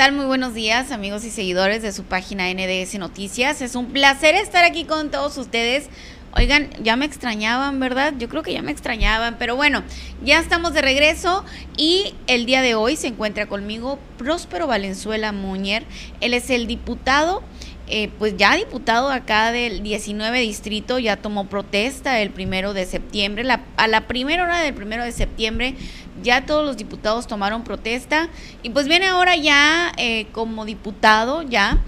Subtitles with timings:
[0.00, 0.12] tal?
[0.12, 3.60] Muy buenos días, amigos y seguidores de su página NDS Noticias.
[3.60, 5.90] Es un placer estar aquí con todos ustedes.
[6.34, 8.14] Oigan, ya me extrañaban, ¿verdad?
[8.18, 9.82] Yo creo que ya me extrañaban, pero bueno,
[10.24, 11.44] ya estamos de regreso
[11.76, 15.84] y el día de hoy se encuentra conmigo Próspero Valenzuela Muñer.
[16.22, 17.42] Él es el diputado
[17.92, 23.44] eh, pues ya diputado acá del 19 distrito, ya tomó protesta el primero de septiembre.
[23.76, 25.74] a la primera hora del primero de septiembre
[26.22, 28.28] ya todos los diputados tomaron protesta
[28.62, 31.78] y pues viene ahora ya eh, como diputado ya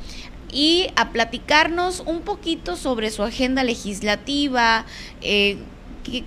[0.50, 4.84] y a platicarnos un poquito sobre su agenda legislativa,
[5.20, 5.58] eh,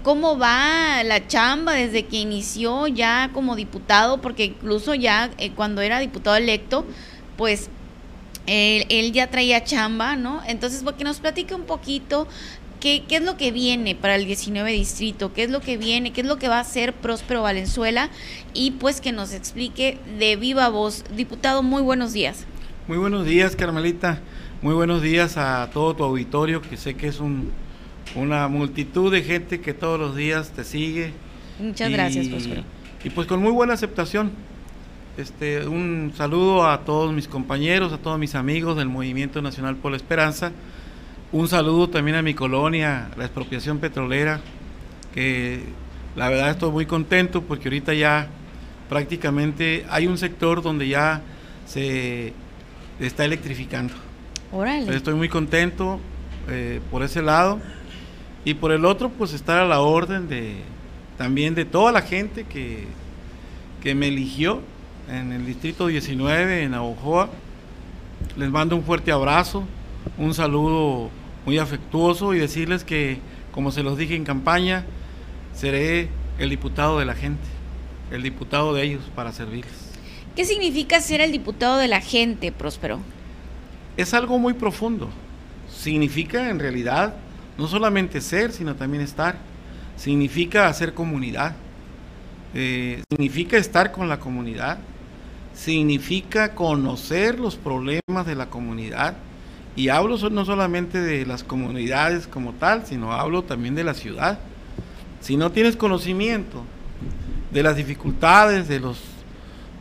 [0.03, 5.99] cómo va la chamba desde que inició ya como diputado, porque incluso ya cuando era
[5.99, 6.85] diputado electo,
[7.37, 7.69] pues
[8.47, 10.41] él, ya traía chamba, ¿no?
[10.47, 12.27] Entonces, que nos platique un poquito
[12.79, 16.11] qué, qué es lo que viene para el 19 distrito, qué es lo que viene,
[16.11, 18.09] qué es lo que va a hacer Próspero Valenzuela
[18.53, 21.03] y pues que nos explique de viva voz.
[21.15, 22.45] Diputado, muy buenos días.
[22.87, 24.21] Muy buenos días, Carmelita.
[24.61, 27.51] Muy buenos días a todo tu auditorio, que sé que es un,
[28.15, 31.13] una multitud de gente que todos los días te sigue.
[31.59, 32.63] Muchas gracias, Próspero.
[33.03, 34.31] Y pues con muy buena aceptación.
[35.17, 39.91] Este, un saludo a todos mis compañeros, a todos mis amigos del Movimiento Nacional por
[39.91, 40.51] la Esperanza.
[41.31, 44.41] Un saludo también a mi colonia, la expropiación petrolera,
[45.13, 45.63] que
[46.17, 48.27] la verdad estoy muy contento porque ahorita ya
[48.89, 51.21] prácticamente hay un sector donde ya
[51.65, 52.33] se
[52.99, 53.93] está electrificando.
[54.89, 55.97] Estoy muy contento
[56.49, 57.61] eh, por ese lado
[58.43, 60.57] y por el otro pues estar a la orden de
[61.17, 62.83] también de toda la gente que,
[63.81, 64.61] que me eligió
[65.09, 67.29] en el distrito 19, en Abojoa.
[68.37, 69.63] Les mando un fuerte abrazo,
[70.17, 71.09] un saludo
[71.45, 73.19] muy afectuoso y decirles que,
[73.51, 74.85] como se los dije en campaña,
[75.53, 76.09] seré
[76.39, 77.43] el diputado de la gente,
[78.11, 79.91] el diputado de ellos para servirles.
[80.35, 82.99] ¿Qué significa ser el diputado de la gente, Próspero?
[83.95, 85.09] Es algo muy profundo.
[85.73, 87.15] Significa en realidad
[87.57, 89.37] no solamente ser, sino también estar.
[89.95, 91.55] Significa hacer comunidad.
[92.53, 94.79] Eh, significa estar con la comunidad
[95.55, 99.15] significa conocer los problemas de la comunidad.
[99.75, 104.39] Y hablo no solamente de las comunidades como tal, sino hablo también de la ciudad.
[105.21, 106.63] Si no tienes conocimiento
[107.51, 109.01] de las dificultades, de, los,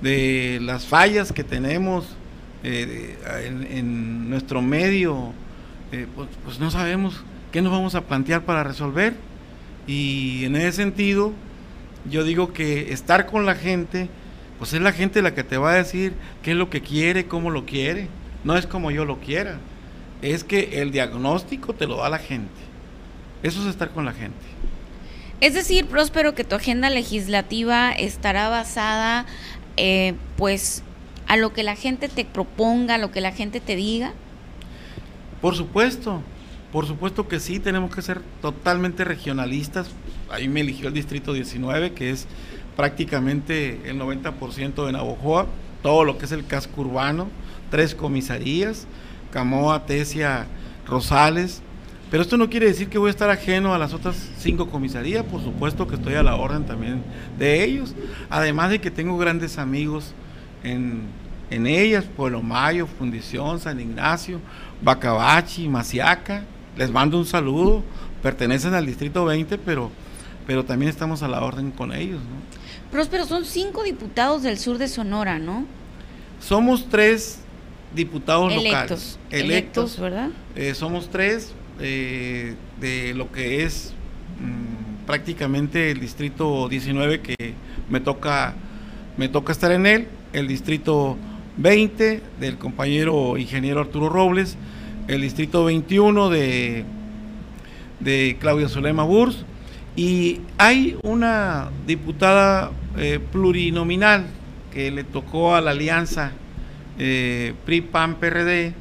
[0.00, 2.06] de las fallas que tenemos
[2.62, 3.16] eh,
[3.70, 5.32] en, nuestro medio,
[5.92, 9.14] eh, pues, pues no sabemos qué nos vamos a plantear para resolver.
[9.86, 11.32] Y en ese sentido,
[12.10, 14.08] yo digo que estar con la gente,
[14.64, 17.26] pues es la gente la que te va a decir qué es lo que quiere,
[17.26, 18.08] cómo lo quiere.
[18.44, 19.58] No es como yo lo quiera.
[20.22, 22.48] Es que el diagnóstico te lo da la gente.
[23.42, 24.38] Eso es estar con la gente.
[25.42, 29.26] Es decir, Próspero, que tu agenda legislativa estará basada,
[29.76, 30.82] eh, pues,
[31.26, 34.14] a lo que la gente te proponga, a lo que la gente te diga.
[35.42, 36.22] Por supuesto,
[36.72, 39.90] por supuesto que sí, tenemos que ser totalmente regionalistas.
[40.30, 42.26] Ahí me eligió el Distrito 19, que es
[42.76, 45.46] prácticamente el 90% de Navojoa,
[45.82, 47.28] todo lo que es el casco urbano,
[47.70, 48.86] tres comisarías,
[49.32, 50.46] Camoa, Tesia,
[50.86, 51.60] Rosales.
[52.10, 55.24] Pero esto no quiere decir que voy a estar ajeno a las otras cinco comisarías,
[55.24, 57.02] por supuesto que estoy a la orden también
[57.38, 57.94] de ellos,
[58.30, 60.14] además de que tengo grandes amigos
[60.62, 61.02] en,
[61.50, 64.40] en ellas, Pueblo Mayo, Fundición, San Ignacio,
[64.82, 66.44] Bacabachi, Maciaca,
[66.76, 67.82] les mando un saludo,
[68.22, 69.90] pertenecen al Distrito 20, pero,
[70.46, 72.20] pero también estamos a la orden con ellos.
[72.20, 72.63] ¿no?
[72.94, 75.66] Próspero, son cinco diputados del sur de Sonora, ¿no?
[76.38, 77.40] Somos tres
[77.92, 79.18] diputados electos, locales.
[79.32, 80.28] Electos, ¿verdad?
[80.54, 83.92] Eh, somos tres eh, de lo que es
[84.38, 87.54] mm, prácticamente el distrito 19 que
[87.90, 88.54] me toca,
[89.16, 91.16] me toca estar en él, el distrito
[91.56, 94.56] 20 del compañero ingeniero Arturo Robles,
[95.08, 96.84] el distrito 21 de,
[97.98, 99.44] de Claudia Solema Burs,
[99.96, 104.26] y hay una diputada eh, plurinominal
[104.72, 106.32] que le tocó a la alianza
[106.98, 108.74] eh, PRI-PAN-PRD,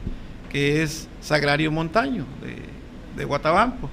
[0.51, 2.25] que es Sagrario Montaño,
[3.15, 3.89] de, Guatabampo.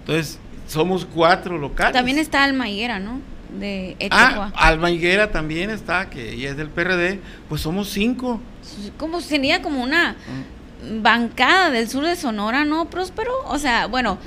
[0.00, 1.92] Entonces, somos cuatro locales.
[1.92, 3.20] También está Alma Higuera, ¿no?
[3.58, 8.40] De ah, Alma Higuera también está, que ella es del PRD, pues somos cinco.
[8.98, 10.16] Como sería como una
[10.82, 11.02] mm.
[11.02, 13.32] bancada del sur de Sonora, ¿no, Próspero?
[13.46, 14.18] O sea, bueno,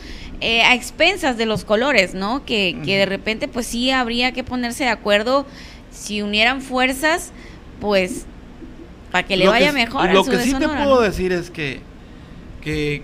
[0.41, 2.43] eh, a expensas de los colores, ¿no?
[2.45, 5.45] Que, de repente pues sí habría que ponerse de acuerdo
[5.91, 7.31] si unieran fuerzas,
[7.79, 8.25] pues
[9.11, 10.09] para que le vaya mejor.
[10.11, 11.81] Lo que sí te puedo decir es que,
[12.61, 13.03] que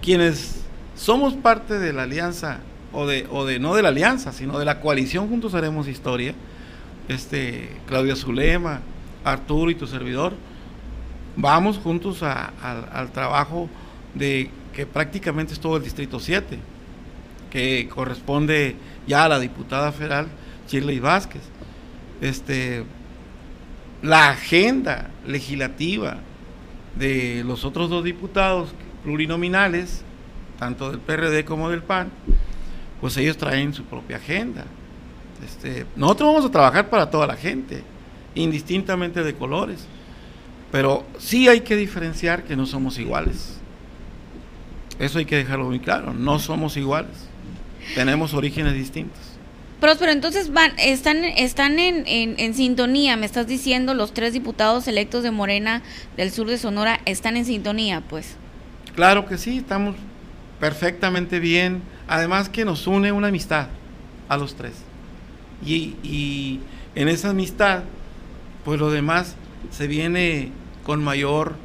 [0.00, 0.62] quienes
[0.96, 2.60] somos parte de la alianza,
[2.94, 6.34] o de, o de no de la alianza, sino de la coalición Juntos Haremos Historia,
[7.08, 8.80] este Claudia Zulema,
[9.22, 10.32] Arturo y tu servidor,
[11.36, 13.68] vamos juntos al trabajo
[14.14, 16.58] de que prácticamente es todo el Distrito 7,
[17.50, 18.76] que corresponde
[19.06, 20.26] ya a la diputada federal
[20.68, 21.42] Shirley Vázquez.
[22.20, 22.84] Este,
[24.02, 26.18] la agenda legislativa
[26.96, 30.02] de los otros dos diputados plurinominales,
[30.58, 32.10] tanto del PRD como del PAN,
[33.00, 34.64] pues ellos traen su propia agenda.
[35.44, 37.82] Este, nosotros vamos a trabajar para toda la gente,
[38.34, 39.86] indistintamente de colores,
[40.72, 43.60] pero sí hay que diferenciar que no somos iguales.
[44.98, 47.10] Eso hay que dejarlo muy claro, no somos iguales,
[47.94, 49.20] tenemos orígenes distintos.
[49.80, 55.22] Próspero, entonces van, están, están en, en, sintonía, me estás diciendo, los tres diputados electos
[55.22, 55.82] de Morena
[56.16, 58.36] del sur de Sonora están en sintonía, pues.
[58.94, 59.96] Claro que sí, estamos
[60.60, 63.66] perfectamente bien, además que nos une una amistad
[64.28, 64.74] a los tres.
[65.66, 66.60] Y, y
[66.94, 67.82] en esa amistad,
[68.64, 69.34] pues lo demás
[69.70, 70.50] se viene
[70.84, 71.56] con mayor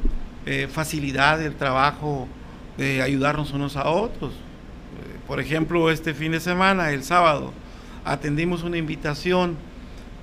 [0.46, 2.26] eh, facilidad el trabajo
[2.80, 4.32] de ayudarnos unos a otros.
[4.32, 7.52] Eh, por ejemplo, este fin de semana, el sábado,
[8.06, 9.56] atendimos una invitación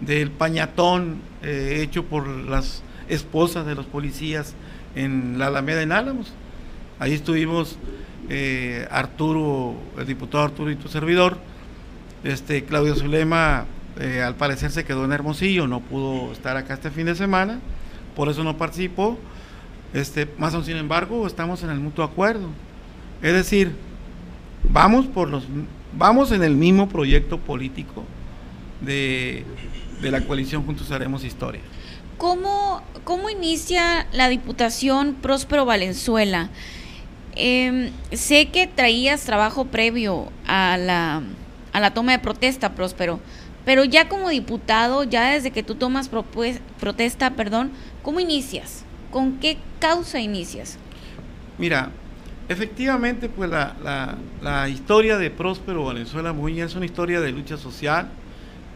[0.01, 4.55] del pañatón eh, hecho por las esposas de los policías
[4.95, 6.33] en la Alameda en Álamos.
[6.97, 7.77] Ahí estuvimos
[8.27, 11.37] eh, Arturo, el diputado Arturo y tu servidor.
[12.23, 13.65] Este, Claudio Zulema
[13.99, 17.59] eh, al parecer se quedó en Hermosillo, no pudo estar acá este fin de semana,
[18.15, 19.19] por eso no participó.
[19.93, 22.49] Este, más aún sin embargo, estamos en el mutuo acuerdo.
[23.21, 23.73] Es decir,
[24.69, 25.43] vamos por los
[25.93, 28.03] vamos en el mismo proyecto político
[28.81, 29.45] de,
[30.01, 31.61] la coalición Juntos Haremos Historia.
[32.17, 36.49] ¿Cómo, ¿Cómo inicia la Diputación Próspero Valenzuela?
[37.35, 41.21] Em, sé que traías trabajo previo a la,
[41.73, 43.19] a la toma de protesta, Próspero,
[43.65, 46.09] pero ya como diputado, ya desde que tú tomas
[46.79, 48.83] protesta, perdón, ¿cómo inicias?
[49.11, 50.77] ¿Con qué causa inicias?
[51.57, 51.91] Mira,
[52.49, 58.07] Efectivamente, pues la, historia de Próspero Valenzuela Muña es una historia de lucha social,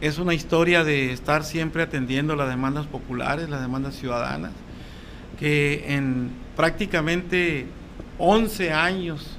[0.02, 4.52] es una historia de estar siempre atendiendo las demandas populares, las demandas ciudadanas,
[5.38, 7.66] que en prácticamente
[8.18, 9.38] 11 años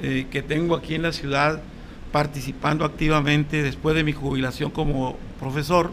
[0.00, 1.60] eh, que tengo aquí en la ciudad
[2.12, 5.90] participando activamente después de mi jubilación como profesor,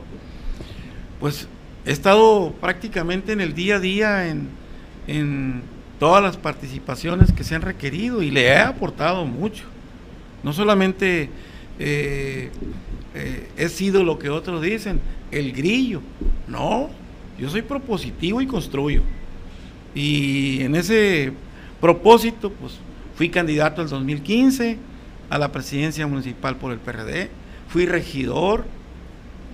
[1.20, 1.48] pues
[1.86, 5.62] he estado prácticamente en el día a día en
[6.00, 9.64] todas las participaciones que se han requerido y le he aportado mucho.
[10.44, 11.30] No solamente
[11.80, 12.50] eh,
[13.16, 15.00] eh, he sido lo que otros dicen,
[15.32, 16.02] el grillo,
[16.48, 16.90] no,
[17.40, 19.02] yo soy propositivo y construyo.
[19.96, 21.32] Y en ese
[21.80, 22.74] propósito, pues
[23.16, 24.78] fui candidato el 2015
[25.30, 27.30] a la presidencia municipal por el PRD,
[27.70, 28.66] fui regidor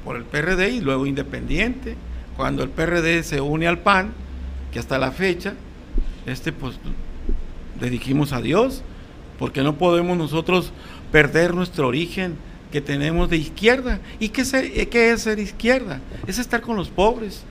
[0.03, 1.95] por el PRD y luego independiente.
[2.39, 4.13] Cuando el PRD se une al PAN,
[4.71, 5.55] que hasta la fecha
[6.25, 6.79] este pues
[7.81, 8.81] le dijimos adiós,
[9.37, 10.71] porque no podemos nosotros
[11.11, 12.37] perder nuestro origen
[12.71, 13.99] que tenemos de izquierda.
[14.21, 15.99] ¿Y qué, qué es ser izquierda?
[16.27, 17.43] Es estar con los pobres,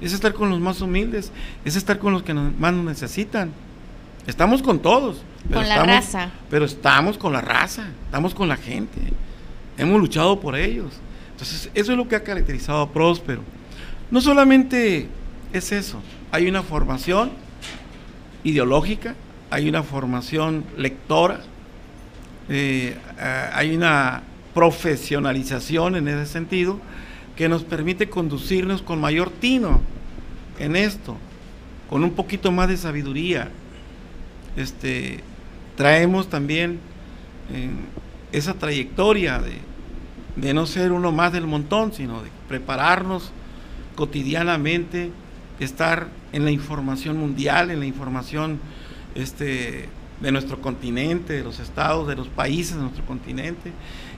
[0.00, 1.32] es estar con los más humildes,
[1.66, 3.50] es estar con los que más nos necesitan.
[4.26, 5.22] Estamos con todos.
[5.52, 6.30] con la raza.
[6.48, 9.02] Pero estamos con la raza, estamos con la gente.
[9.76, 10.94] Hemos luchado por ellos.
[11.32, 13.59] Entonces, eso es lo que ha caracterizado a Próspero.
[14.10, 15.06] No solamente
[15.52, 16.00] es eso,
[16.32, 17.30] hay una formación
[18.42, 19.14] ideológica,
[19.50, 21.40] hay una formación lectora,
[22.48, 22.96] eh,
[23.52, 26.80] hay una profesionalización en ese sentido
[27.36, 29.80] que nos permite conducirnos con mayor tino
[30.58, 31.16] en esto,
[31.88, 33.48] con un poquito más de sabiduría.
[34.56, 35.20] Este,
[35.76, 36.80] traemos también
[37.52, 37.70] eh,
[38.32, 39.40] esa trayectoria
[40.34, 43.32] de no ser uno más del montón, sino de prepararnos
[44.00, 45.10] cotidianamente,
[45.58, 48.58] estar en la información mundial, en la información
[49.14, 49.90] este,
[50.22, 53.72] de nuestro continente, de los estados, de los países de nuestro continente,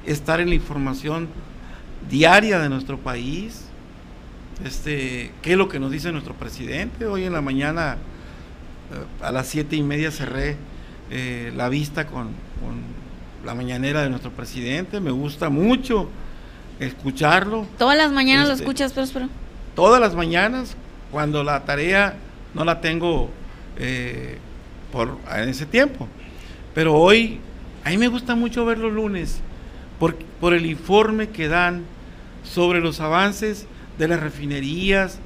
[0.06, 1.26] estar en la información
[2.08, 3.64] diaria de nuestro país,
[4.64, 7.06] este, qué es lo que nos dice nuestro presidente.
[7.06, 7.96] Hoy en la mañana
[8.92, 10.56] eh, a las siete y media cerré
[11.10, 12.28] eh, la vista con,
[13.44, 15.00] la mañanera de nuestro presidente.
[15.00, 16.08] Me gusta mucho
[16.78, 17.66] escucharlo.
[17.78, 19.41] ¿Todas las mañanas lo este, escuchas, Próspero?
[19.74, 20.76] Todas las mañanas
[21.10, 22.14] cuando la tarea
[22.54, 23.30] no la tengo
[23.78, 24.38] eh,
[24.90, 26.08] por, en ese tiempo.
[26.74, 27.40] Pero hoy,
[27.84, 29.40] a mí me gusta mucho ver los lunes
[29.98, 31.84] por, por el informe que dan
[32.42, 33.66] sobre los avances
[33.98, 35.18] de las refinerías,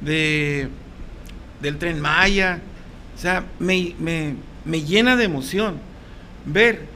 [0.00, 0.68] de,
[1.60, 2.60] del tren Maya.
[3.14, 3.94] O sea, me,
[4.64, 5.76] llena de emoción
[6.44, 6.86] ver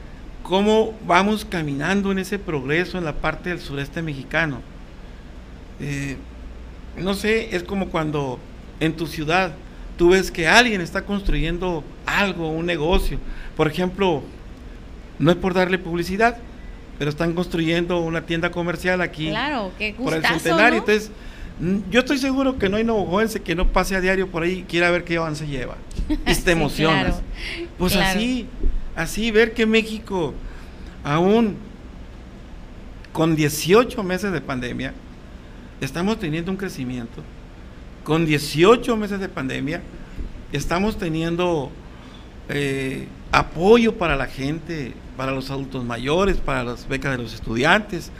[0.43, 4.61] cómo vamos caminando en ese progreso en la parte del sureste mexicano.
[5.79, 6.17] Eh,
[6.97, 8.39] no sé, es como cuando
[8.79, 9.53] en tu ciudad
[9.97, 13.19] tú ves que alguien está construyendo algo, un negocio.
[13.55, 14.23] Por ejemplo,
[15.19, 16.37] no es por darle publicidad,
[16.99, 20.79] pero están construyendo una tienda comercial aquí claro, qué por el centenario.
[20.79, 21.11] Entonces,
[21.89, 24.63] yo estoy seguro que no hay novojovense que no pase a diario por ahí y
[24.63, 25.77] quiera ver qué avance lleva.
[26.25, 27.21] Y te emocionas.
[27.77, 28.47] pues así,
[28.95, 30.33] así, ver que México,
[31.03, 31.57] aún
[33.11, 34.93] con 18 meses de pandemia,
[35.81, 37.23] estamos teniendo un crecimiento.
[38.03, 39.81] Con 18 meses de pandemia,
[40.51, 41.71] estamos teniendo
[42.49, 48.11] eh, apoyo para la gente, para los adultos mayores, para las becas de los estudiantes,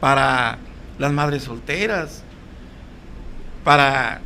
[0.00, 0.58] para
[0.98, 2.24] las madres solteras,
[3.64, 4.20] para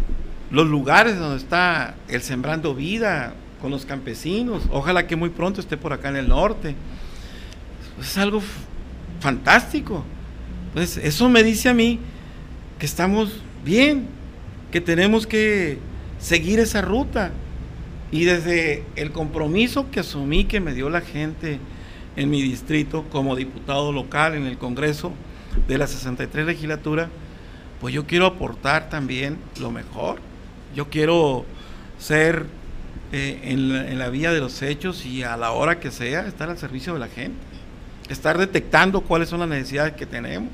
[0.51, 4.63] los lugares donde está el Sembrando Vida con los campesinos.
[4.71, 6.75] Ojalá que muy pronto esté por acá en el norte.
[8.01, 8.43] Es algo
[9.21, 10.05] fantástico.
[10.73, 11.99] Pues eso me dice a mí
[12.83, 13.31] que estamos
[13.65, 14.09] bien,
[14.73, 15.79] que tenemos que
[16.19, 17.31] seguir esa ruta.
[18.11, 21.61] Y desde el compromiso que asumí que me dio la gente
[22.17, 25.13] en mi distrito como diputado local en el Congreso
[25.69, 27.09] de la 63 legislatura,
[27.81, 30.19] pues yo quiero aportar también lo mejor.
[30.75, 31.45] Yo quiero
[32.01, 32.47] ser
[33.13, 36.59] eh, en, la, vía de los hechos y a la hora que sea estar al
[36.59, 37.39] servicio de la gente.
[38.09, 40.51] Estar detectando cuáles son las necesidades que tenemos.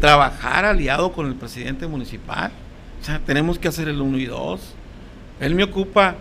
[0.00, 2.52] Trabajar aliado con el presidente municipal.
[3.00, 4.74] O sea, tenemos que hacer el 1 y 2.
[5.40, 6.16] Él me ocupa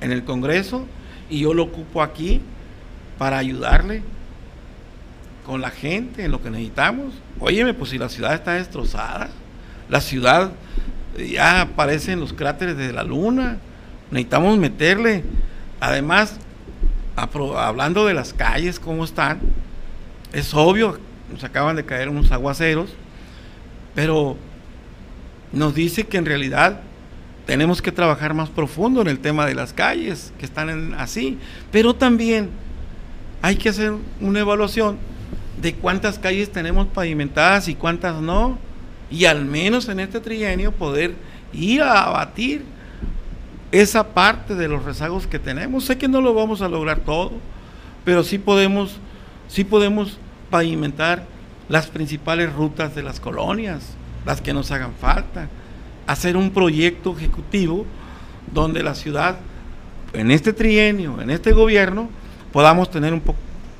[0.00, 0.86] en el Congreso
[1.28, 2.40] y yo lo ocupo aquí
[3.18, 4.02] para ayudarle
[5.44, 7.14] con la gente en lo que necesitamos.
[7.38, 9.30] Óyeme, pues si la ciudad está destrozada,
[9.88, 10.52] la ciudad
[11.18, 13.58] ya aparece en los cráteres de la luna,
[14.10, 15.24] necesitamos meterle,
[15.80, 16.38] además,
[17.16, 19.40] hablando de las calles, cómo están,
[20.32, 20.98] es obvio,
[21.32, 22.90] nos acaban de caer unos aguaceros,
[23.94, 24.36] pero
[25.52, 26.80] nos dice que en realidad
[27.46, 31.38] tenemos que trabajar más profundo en el tema de las calles, que están así,
[31.72, 32.50] pero también
[33.42, 34.98] hay que hacer una evaluación
[35.60, 38.58] de cuántas calles tenemos pavimentadas y cuántas no,
[39.10, 41.14] y al menos en este trienio poder
[41.52, 42.64] ir a abatir
[43.72, 45.84] esa parte de los rezagos que tenemos.
[45.84, 47.32] Sé que no lo vamos a lograr todo,
[48.04, 48.98] pero sí podemos,
[49.48, 50.18] sí podemos
[50.50, 51.24] pavimentar
[51.68, 53.94] las principales rutas de las colonias,
[54.26, 55.48] las que nos hagan falta
[56.10, 57.86] hacer un proyecto ejecutivo
[58.52, 59.36] donde la ciudad,
[60.12, 62.08] en este trienio, en este gobierno,
[62.52, 63.22] podamos tener un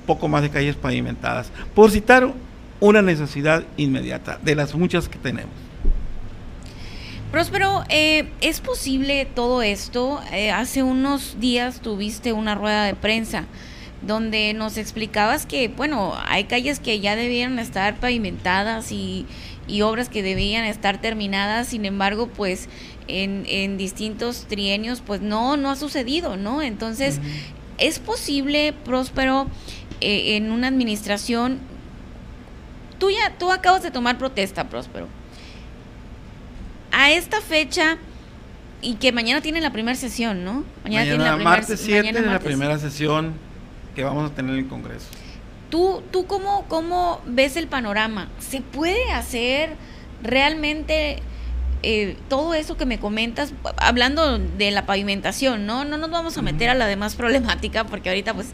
[0.06, 1.50] poco más de calles pavimentadas.
[1.74, 2.32] Por citar
[2.78, 5.52] una necesidad inmediata de las muchas que tenemos.
[7.32, 10.20] Próspero, eh, ¿es posible todo esto?
[10.32, 13.44] Eh, hace unos días tuviste una rueda de prensa
[14.02, 19.26] donde nos explicabas que, bueno, hay calles que ya debieron estar pavimentadas y,
[19.68, 22.68] y obras que debían estar terminadas, sin embargo, pues
[23.08, 26.62] en, en distintos trienios, pues no, no ha sucedido, ¿no?
[26.62, 27.20] Entonces,
[27.78, 29.48] ¿es posible, Próspero,
[30.00, 31.58] eh, en una administración,
[32.98, 35.08] tú ya, tú acabas de tomar protesta, Próspero,
[36.92, 37.98] a esta fecha
[38.82, 40.64] y que mañana tiene la primera sesión, ¿no?
[40.84, 43.49] Mañana, la primera, martes 7 la primera sesión
[43.94, 45.06] que vamos a tener en el Congreso.
[45.70, 48.28] ¿Tú, tú cómo, cómo ves el panorama?
[48.38, 49.76] ¿Se puede hacer
[50.22, 51.22] realmente
[51.82, 55.86] eh, todo eso que me comentas, hablando de la pavimentación, ¿no?
[55.86, 58.48] No nos vamos a meter a la demás problemática, porque ahorita pues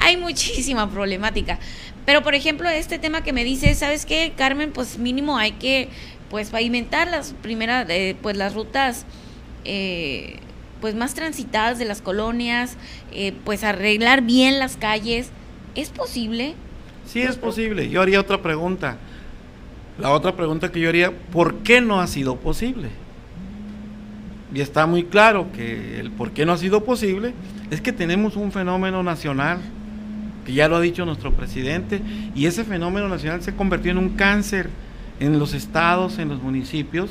[0.00, 1.58] hay muchísima problemática.
[2.04, 4.72] Pero por ejemplo, este tema que me dices, ¿sabes qué, Carmen?
[4.72, 5.88] Pues mínimo hay que
[6.28, 9.06] pues pavimentar las primeras, eh, pues las rutas
[9.64, 10.38] eh,
[10.80, 12.76] pues más transitadas de las colonias,
[13.44, 15.30] pues arreglar bien las calles
[15.76, 16.54] ¿Es posible?
[17.06, 17.90] Sí, es posible.
[17.90, 18.96] Yo haría otra pregunta.
[19.98, 22.88] La otra pregunta que yo haría, ¿por qué no ha sido posible?
[24.54, 27.34] Y está muy claro que el por qué no ha sido posible
[27.70, 29.58] es que tenemos un fenómeno nacional,
[30.46, 32.00] que ya lo ha dicho nuestro presidente,
[32.34, 34.70] y ese fenómeno nacional se convirtió en un cáncer
[35.20, 37.10] en los estados, en los municipios,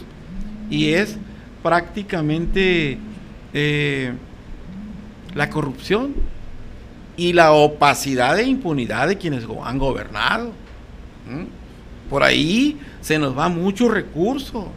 [0.69, 1.17] y es
[1.61, 2.97] prácticamente
[3.57, 4.11] eh,
[5.33, 6.13] la corrupción
[7.15, 10.51] y la opacidad e impunidad de quienes han gobernado.
[12.09, 14.67] Por ahí se nos va mucho recurso,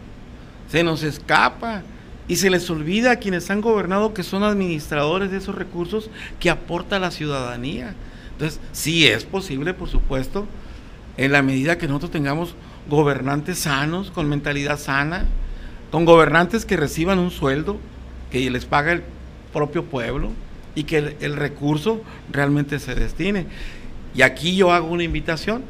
[0.71, 1.83] se nos escapa
[2.29, 6.09] y se les olvida a quienes han gobernado que son administradores de esos recursos
[6.39, 7.97] que aporta la ciudadanía.
[8.31, 10.47] Entonces, sí es posible, por supuesto,
[11.17, 12.55] en la medida que nosotros tengamos
[12.89, 15.25] gobernantes sanos, con mentalidad sana,
[15.91, 17.81] con gobernantes que reciban un sueldo
[18.31, 19.03] que les paga el
[19.53, 20.31] propio pueblo,
[20.79, 23.47] y que el, recurso realmente se destine.
[24.15, 25.65] Y aquí yo hago una invitación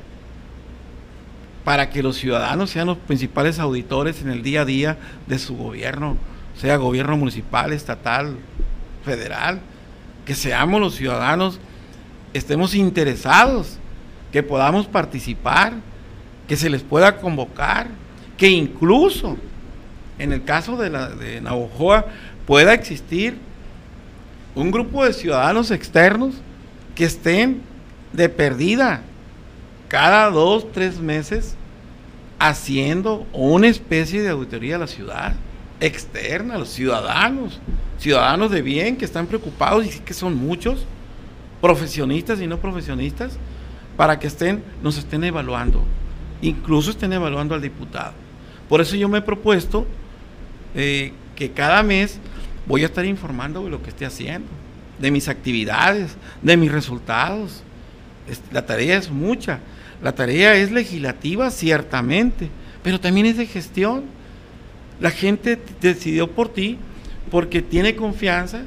[1.64, 5.56] para que los ciudadanos sean los principales auditores en el día a día de su
[5.56, 6.18] gobierno.
[6.60, 8.36] sea gobierno municipal, estatal,
[9.02, 9.60] federal,
[10.26, 11.58] que seamos los ciudadanos,
[12.34, 13.78] estemos interesados,
[14.30, 15.72] que podamos participar,
[16.46, 17.86] que se les pueda convocar,
[18.36, 19.38] que incluso
[20.18, 22.06] en el caso de, la, de Navojoa
[22.46, 23.36] pueda existir
[24.54, 26.34] un grupo de ciudadanos externos
[26.94, 27.60] que estén
[28.12, 29.02] de perdida
[29.88, 31.54] cada dos, tres meses
[32.38, 35.34] haciendo una especie de auditoría a la ciudad
[35.80, 37.60] externa, a los ciudadanos,
[37.98, 40.86] ciudadanos de bien que están preocupados y que son muchos,
[41.60, 43.36] profesionistas y no profesionistas,
[43.96, 45.82] para que estén, nos estén evaluando,
[46.40, 48.12] incluso estén evaluando al diputado.
[48.68, 49.86] Por eso yo me he propuesto
[50.74, 52.18] eh, que cada mes
[52.66, 54.48] voy a estar informando de lo que esté haciendo,
[54.98, 57.62] de mis actividades, de mis resultados.
[58.52, 59.60] La tarea es mucha.
[60.02, 62.50] La tarea es legislativa, ciertamente,
[62.82, 64.04] pero también es de gestión.
[65.00, 66.78] La gente decidió por ti
[67.30, 68.62] porque tiene confianza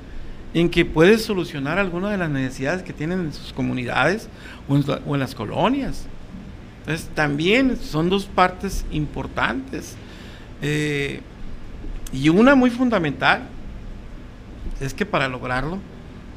[0.54, 4.28] en que puedes solucionar algunas de las necesidades que tienen en sus comunidades
[4.68, 6.06] o en, las colonias.
[6.80, 9.96] Entonces, también son dos partes importantes.
[10.62, 11.22] Eh,
[12.14, 13.44] y una muy fundamental
[14.80, 15.78] es que para lograrlo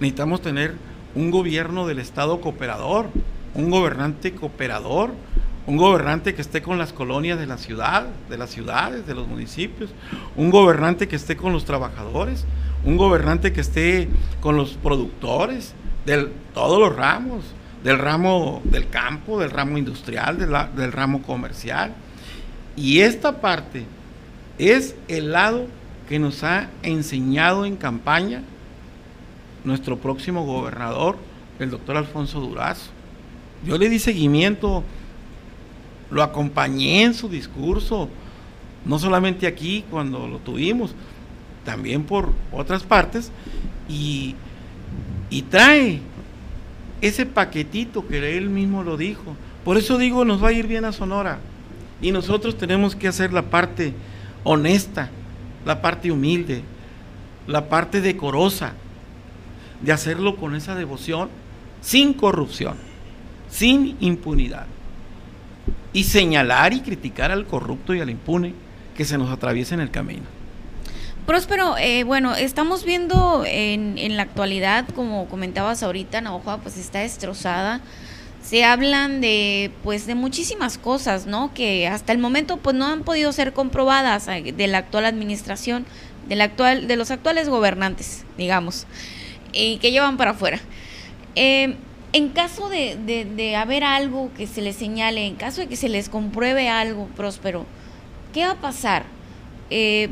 [0.00, 0.74] necesitamos tener
[1.14, 3.08] un gobierno del Estado cooperador,
[3.54, 5.10] un gobernante cooperador,
[5.66, 9.26] un gobernante que esté con las colonias de la ciudad, de las ciudades, de los
[9.26, 9.90] municipios,
[10.36, 12.44] un gobernante que esté con los trabajadores,
[12.84, 14.08] un gobernante que esté
[14.40, 17.44] con los productores de todos los ramos,
[17.82, 21.94] del ramo del campo, del ramo industrial, del ramo comercial.
[22.76, 23.86] Y esta parte
[24.58, 25.66] es el lado
[26.08, 28.42] que nos ha enseñado en campaña
[29.64, 31.16] nuestro próximo gobernador,
[31.58, 32.90] el doctor Alfonso Durazo.
[33.64, 34.84] Yo le di seguimiento,
[36.10, 38.08] lo acompañé en su discurso,
[38.84, 40.94] no solamente aquí cuando lo tuvimos,
[41.64, 43.32] también por otras partes,
[43.88, 44.34] y,
[45.30, 46.00] y trae
[47.00, 49.36] ese paquetito que él mismo lo dijo.
[49.64, 51.38] Por eso digo, nos va a ir bien a Sonora.
[52.02, 53.94] Y nosotros tenemos que hacer la parte
[54.44, 55.10] honesta,
[55.64, 56.62] la parte humilde,
[57.46, 58.72] la parte decorosa,
[59.82, 61.28] de hacerlo con esa devoción,
[61.80, 62.76] sin corrupción,
[63.50, 64.66] sin impunidad.
[65.92, 68.54] Y señalar y criticar al corrupto y al impune
[68.96, 70.24] que se nos atraviesa en el camino.
[71.26, 76.98] Próspero, eh, bueno, estamos viendo en, en, la actualidad, como comentabas ahorita, Navajo pues está
[77.00, 77.80] destrozada
[78.44, 81.54] se hablan de pues de muchísimas cosas, ¿no?
[81.54, 85.86] Que hasta el momento pues no han podido ser comprobadas eh, de la actual administración,
[86.28, 88.86] de la actual, de los actuales gobernantes, digamos,
[89.52, 90.60] y que llevan para afuera.
[91.36, 91.76] Eh,
[92.12, 95.88] en caso de, de, haber algo que se les señale, en caso de que se
[95.88, 97.66] les compruebe algo próspero,
[98.32, 99.04] ¿qué va a pasar?
[99.70, 100.08] Eh,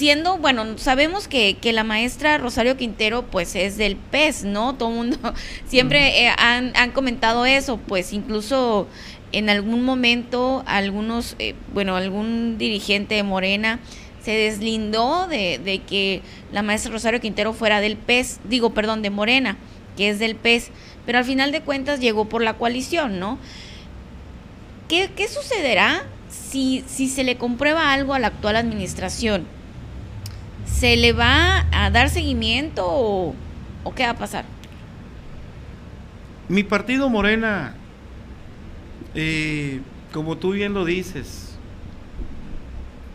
[0.00, 4.74] siendo, bueno, sabemos que, que, la maestra Rosario Quintero pues es del PES, ¿no?
[4.74, 5.18] Todo el mundo
[5.66, 8.88] siempre eh, han, han, comentado eso, pues incluso
[9.32, 13.78] en algún momento algunos, eh, bueno, algún dirigente de Morena
[14.24, 19.10] se deslindó de, de, que la maestra Rosario Quintero fuera del PES, digo, perdón, de
[19.10, 19.58] Morena,
[19.98, 20.70] que es del PES,
[21.04, 23.38] pero al final de cuentas llegó por la coalición, ¿no?
[24.88, 29.59] ¿Qué, qué sucederá si, si se le comprueba algo a la actual administración?
[30.72, 33.34] ¿Se le va a dar seguimiento o,
[33.94, 34.44] qué va a pasar?
[36.48, 37.74] Mi partido Morena,
[39.14, 41.58] eh, como tú bien lo dices,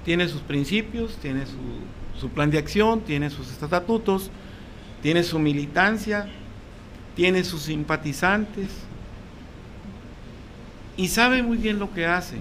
[0.03, 1.45] tiene sus principios, tiene
[2.19, 4.29] su, plan de acción, tiene sus estatutos,
[5.01, 6.27] tiene su militancia,
[7.15, 8.69] tiene sus simpatizantes
[10.97, 12.37] y sabe muy bien lo que hace.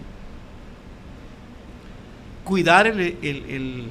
[2.44, 3.90] Cuidar el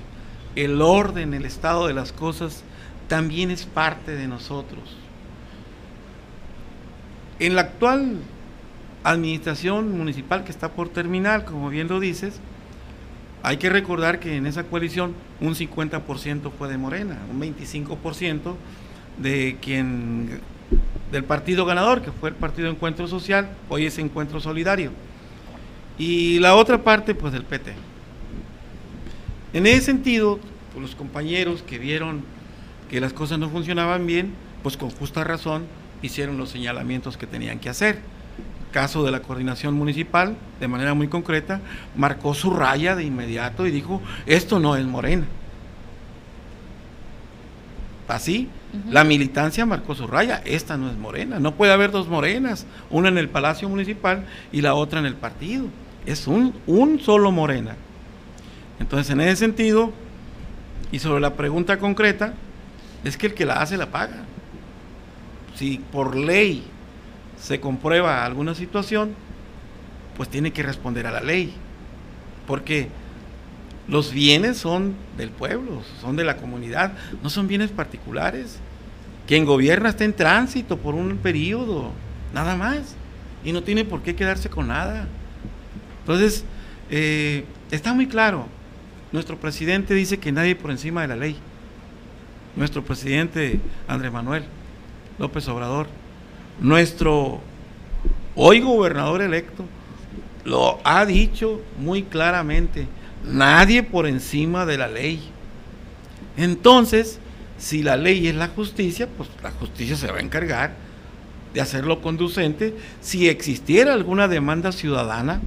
[0.82, 2.63] orden, el estado de las cosas,
[3.08, 4.98] también es parte de nosotros.
[7.39, 8.18] En la actual
[9.04, 12.39] administración municipal que está por terminar, como bien lo dices,
[13.42, 18.56] hay que recordar que en esa coalición un 50% fue de Morena, un 25%
[19.18, 20.39] de quien
[21.12, 24.92] del partido ganador, que fue el Partido Encuentro Social, hoy es Encuentro Solidario.
[25.98, 27.74] Y la otra parte, pues del PT.
[29.54, 30.39] En ese sentido,
[30.74, 32.24] pues, los compañeros que vieron
[32.89, 35.66] que las cosas no funcionaban bien, pues con justa razón
[36.02, 38.00] hicieron los señalamientos que tenían que hacer.
[38.72, 41.62] caso de la coordinación municipal, de manera muy concreta,
[41.96, 45.26] marcó su raya de inmediato y dijo, esto no es Morena.
[48.08, 48.50] Así,
[48.89, 53.10] la militancia marcó su raya, esta no es Morena, no puede haber dos Morenas, una
[53.10, 55.66] en el Palacio Municipal y la otra en el partido.
[56.06, 57.76] Es un, un solo Morena.
[58.84, 59.93] Entonces, en ese sentido,
[60.91, 62.34] Y sobre la pregunta concreta,
[63.04, 64.26] es que el que la hace la paga.
[65.56, 66.63] Si por ley
[67.39, 69.15] se comprueba alguna situación,
[70.15, 71.52] pues tiene que responder a la ley.
[72.46, 72.89] Porque
[73.88, 76.93] los bienes son del pueblo, son de la comunidad,
[77.24, 78.60] no son bienes particulares.
[79.26, 81.91] Quien gobierna está en tránsito por un periodo,
[82.36, 82.96] nada más.
[83.43, 85.08] Y no tiene por qué quedarse con nada.
[86.02, 86.46] Entonces,
[86.91, 88.53] eh, está muy claro.
[89.13, 91.36] Nuestro presidente dice que nadie por encima de la ley.
[92.56, 94.43] Nuestro presidente Andrés Manuel
[95.19, 95.88] López Obrador.
[96.60, 97.39] Nuestro
[98.36, 99.65] hoy gobernador electo
[100.45, 102.88] lo ha dicho muy claramente.
[103.23, 105.21] Nadie por encima de la ley.
[106.36, 107.19] Entonces,
[107.60, 110.73] si la ley es la justicia, pues la justicia se va a encargar
[111.54, 115.39] de hacerlo conducente si existiera alguna demanda ciudadana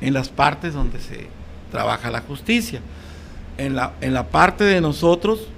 [0.00, 1.28] en las partes donde se
[1.72, 2.80] trabaja la justicia.
[3.58, 5.48] En la, en la parte de nosotros,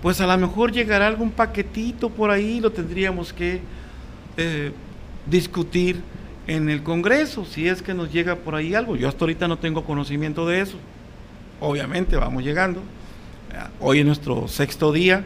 [0.00, 3.60] pues a lo mejor llegará algún paquetito por ahí, lo tendríamos que
[4.36, 4.72] eh,
[5.26, 6.00] discutir
[6.46, 8.96] en el Congreso, si es que nos llega por ahí algo.
[8.96, 10.78] Yo hasta ahorita no tengo conocimiento de eso.
[11.60, 12.80] Obviamente vamos llegando.
[13.80, 15.24] Hoy es nuestro sexto día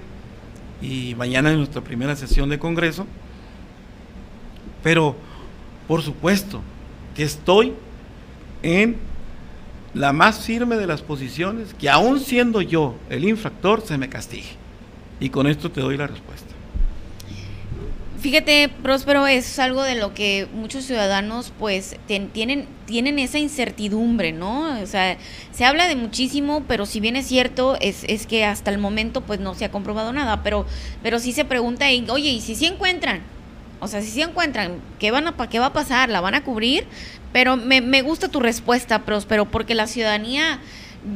[0.80, 3.06] y mañana es nuestra primera sesión de Congreso.
[4.82, 5.14] Pero,
[5.86, 6.60] por supuesto,
[7.14, 7.74] que estoy
[8.62, 8.96] en
[9.94, 14.50] la más firme de las posiciones, que aún siendo yo el infractor, se me castigue.
[15.20, 16.52] Y con esto te doy la respuesta.
[18.22, 24.80] Fíjate, Próspero, es algo de lo que muchos ciudadanos pues tienen, tienen esa incertidumbre, ¿no?
[24.80, 25.18] O sea,
[25.50, 29.22] se habla de muchísimo, pero si bien es cierto, es, es que hasta el momento
[29.22, 30.66] pues no se ha comprobado nada, pero,
[31.02, 33.22] pero sí se pregunta, oye, ¿y si sí encuentran?
[33.82, 36.08] O sea, si sí encuentran, ¿qué, van a, ¿qué va a pasar?
[36.08, 36.86] ¿La van a cubrir?
[37.32, 40.60] Pero me, me gusta tu respuesta, Próspero, porque la ciudadanía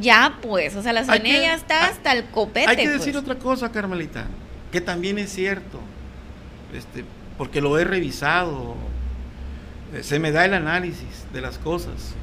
[0.01, 2.69] ya pues, o sea, la ciudadanía ya está hasta el copete.
[2.69, 2.99] Hay que pues.
[2.99, 4.25] decir otra cosa, Carmelita,
[4.69, 5.79] que también es cierto
[6.73, 7.05] este,
[7.37, 8.75] porque lo he revisado,
[9.93, 12.15] eh, se me da el análisis de las cosas.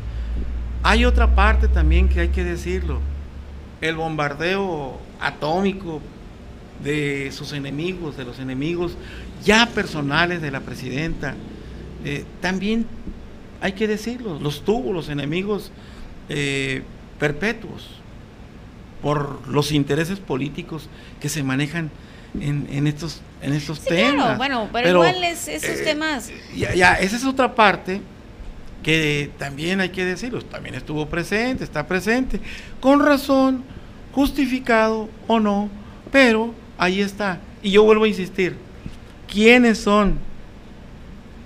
[0.82, 3.00] Hay otra parte también que hay que decirlo,
[3.80, 6.02] el bombardeo atómico
[6.82, 8.96] de sus enemigos, de los enemigos
[9.44, 11.34] ya personales de la presidenta,
[12.04, 12.86] eh, también
[13.60, 15.70] hay que decirlo, los tuvo los enemigos
[16.28, 16.82] eh,
[17.18, 17.88] perpetuos
[19.02, 20.88] por los intereses políticos
[21.20, 21.90] que se manejan
[22.40, 24.36] en, estos, en estos temas.
[24.38, 26.30] bueno, pero, igual es, esos eh, temas.
[26.56, 28.00] Ya, ya, esa es otra parte
[28.82, 32.40] que también hay que decirlo, también estuvo presente, está presente,
[32.80, 33.64] con razón,
[34.12, 35.70] justificado o no,
[36.12, 37.40] pero ahí está.
[37.62, 38.56] Y yo vuelvo a insistir,
[39.30, 40.18] ¿quiénes son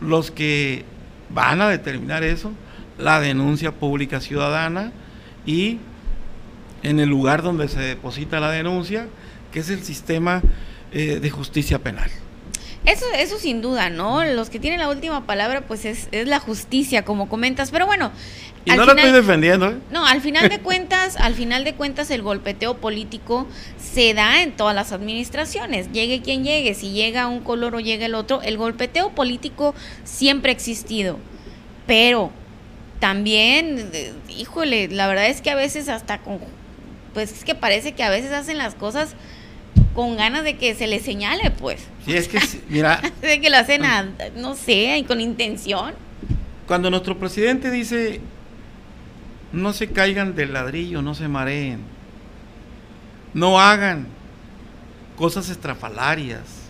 [0.01, 0.85] los que
[1.31, 2.53] van a determinar eso?
[2.99, 4.93] La denuncia pública ciudadana
[5.47, 5.79] y
[6.83, 9.09] en el lugar donde se deposita la denuncia,
[9.53, 10.43] que es el sistema
[10.93, 12.11] eh, de justicia penal.
[12.85, 14.25] Eso, eso sin duda, ¿no?
[14.25, 17.71] Los que tienen la última palabra, pues es, la justicia, como comentas.
[17.71, 18.13] Pero bueno.
[18.75, 19.69] Y no lo estoy defendiendo.
[19.69, 19.79] ¿eh?
[19.91, 23.47] No, al final de cuentas, al final de cuentas, el golpeteo político
[23.79, 25.91] se da en todas las administraciones.
[25.93, 30.51] Llegue quien llegue, si llega un color o llega el otro, el golpeteo político siempre
[30.51, 31.19] ha existido.
[31.87, 32.31] Pero
[33.01, 33.91] también,
[34.29, 36.39] híjole, la verdad es que a veces hasta con,
[37.15, 39.15] pues es que parece que a veces hacen las cosas
[39.95, 41.81] con ganas de que se le señale, pues.
[42.05, 43.01] Sí, es que, mira.
[43.23, 43.83] de que lo hacen,
[44.37, 45.95] no sé, y con intención.
[46.67, 48.21] Cuando nuestro presidente dice,
[49.53, 51.81] no se caigan del ladrillo, no se mareen,
[53.35, 54.07] no hagan
[55.17, 56.69] cosas estrafalarias,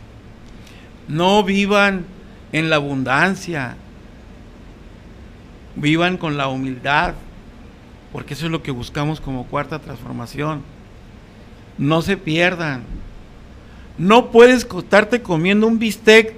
[1.08, 2.04] no vivan
[2.52, 3.76] en la abundancia,
[5.76, 7.14] vivan con la humildad,
[8.12, 10.62] porque eso es lo que buscamos como cuarta transformación.
[11.76, 12.82] No se pierdan,
[13.98, 16.34] no puedes estarte comiendo un bistec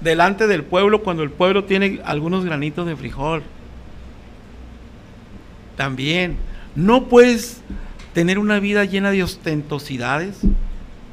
[0.00, 3.42] delante del pueblo cuando el pueblo tiene algunos granitos de frijol.
[5.80, 6.36] También,
[6.74, 7.62] no puedes
[8.12, 10.40] tener una vida llena de ostentosidades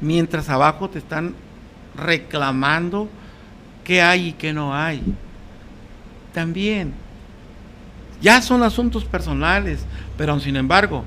[0.02, 1.34] mientras abajo te están
[1.96, 3.08] reclamando
[3.82, 5.00] qué hay y qué no hay.
[6.34, 6.92] También,
[8.20, 9.86] ya son asuntos personales,
[10.18, 11.02] pero sin embargo,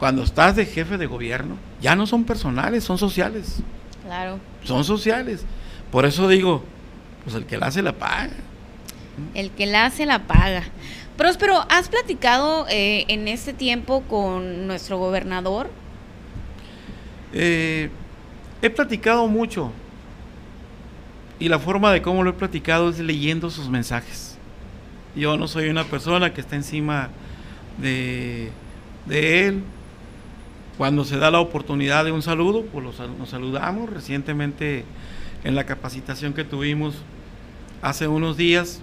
[0.00, 3.60] cuando estás de jefe de gobierno, ya no son personales, son sociales.
[4.04, 4.40] Claro.
[4.64, 5.44] Son sociales.
[5.92, 6.64] Por eso digo,
[7.22, 8.32] pues el que la hace la paga.
[9.32, 10.64] El que la hace la paga.
[11.16, 15.70] Próspero, ¿has platicado eh, en este tiempo con nuestro gobernador?
[17.32, 17.88] Eh,
[18.60, 19.72] he platicado mucho.
[21.38, 24.36] Y la forma de cómo lo he platicado es leyendo sus mensajes.
[25.14, 27.08] Yo no soy una persona que está encima
[27.78, 28.50] de,
[29.06, 29.62] de él
[30.76, 33.88] Cuando se da la oportunidad de un saludo, pues nos saludamos.
[33.88, 34.84] Recientemente
[35.44, 36.96] en la capacitación que tuvimos
[37.80, 38.82] hace unos días,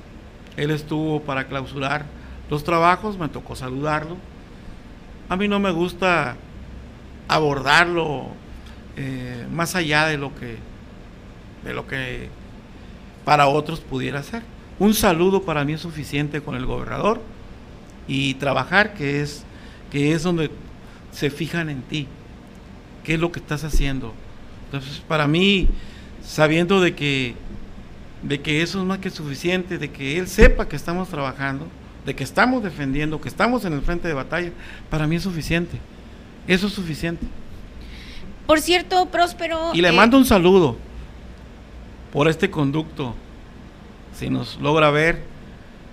[0.58, 2.06] él estuvo para clausurar
[2.54, 4.16] los trabajos, me tocó saludarlo.
[5.28, 6.36] A mí no me gusta
[7.28, 8.28] abordarlo
[8.96, 10.58] eh, más allá de lo que
[11.66, 12.30] de lo que
[13.26, 14.44] para otros pudiera ser.
[14.78, 17.22] Un saludo para mí es suficiente con el gobernador
[18.08, 19.44] y trabajar que es
[19.90, 20.52] que es donde
[21.12, 22.08] se fijan en ti,
[23.04, 24.14] qué es lo que estás haciendo.
[24.66, 25.70] Entonces, para mí
[26.24, 27.36] sabiendo de que
[28.22, 31.68] de que eso es más que suficiente, de que él sepa que estamos trabajando,
[32.06, 34.52] de que estamos defendiendo, que estamos en el frente de batalla,
[34.90, 35.80] para mí es suficiente.
[36.48, 37.26] Eso es suficiente.
[38.46, 39.72] Por cierto, Próspero.
[39.74, 40.78] Y le eh, mando un saludo
[42.12, 43.16] por este conducto,
[44.14, 45.24] si nos logra ver,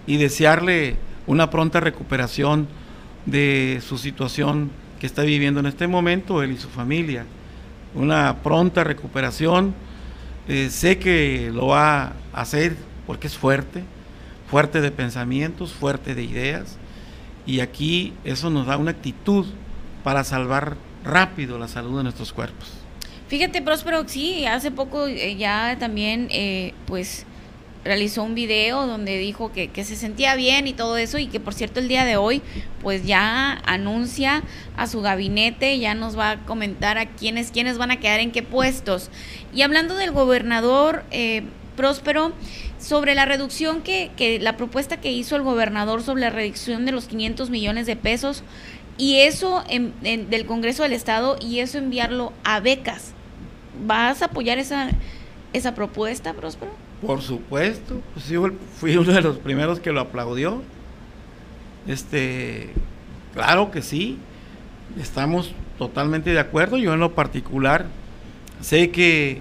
[0.07, 0.96] y desearle
[1.27, 2.66] una pronta recuperación
[3.27, 7.25] de su situación que está viviendo en este momento, él y su familia.
[7.94, 9.75] Una pronta recuperación.
[10.49, 13.85] Eh, sé que lo va a hacer porque es fuerte,
[14.50, 16.76] fuerte de pensamientos, fuerte de ideas,
[17.46, 19.46] y aquí eso nos da una actitud
[20.02, 22.68] para salvar rápido la salud de nuestros cuerpos.
[23.28, 27.26] Fíjate, Próspero, sí, hace poco eh, ya también, eh, pues,
[27.84, 31.40] realizó un video donde dijo que, que, se sentía bien y todo eso y que
[31.40, 32.42] por cierto el día de hoy
[32.82, 34.42] pues ya anuncia
[34.76, 38.32] a su gabinete, ya nos va a comentar a quiénes, quiénes van a quedar en
[38.32, 39.10] qué puestos.
[39.54, 41.44] Y hablando del gobernador eh,
[41.76, 42.32] Próspero,
[42.80, 46.92] sobre la reducción que, que, la propuesta que hizo el gobernador sobre la reducción de
[46.92, 48.42] los 500 millones de pesos
[48.96, 53.12] y eso en, del Congreso del Estado y eso enviarlo a becas.
[53.86, 54.90] ¿Vas a apoyar esa,
[55.52, 56.72] esa propuesta, Próspero?
[57.06, 60.62] Por supuesto, pues yo fui uno de los primeros que lo aplaudió.
[61.86, 62.68] Este,
[63.32, 64.18] claro que sí,
[65.00, 66.76] estamos totalmente de acuerdo.
[66.76, 67.86] Yo en lo particular
[68.60, 69.40] sé que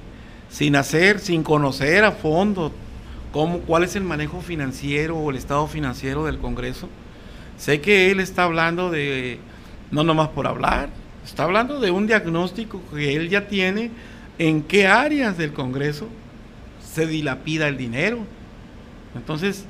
[0.50, 2.72] sin hacer, sin conocer a fondo
[3.32, 6.90] cuál es el manejo financiero o el estado financiero del Congreso,
[7.58, 9.40] sé que él está hablando de,
[9.92, 10.90] no nomás por hablar,
[11.24, 13.92] está hablando de un diagnóstico que él ya tiene
[14.38, 16.08] en qué áreas del Congreso
[16.82, 18.20] se dilapida el dinero.
[19.16, 19.66] Entonces,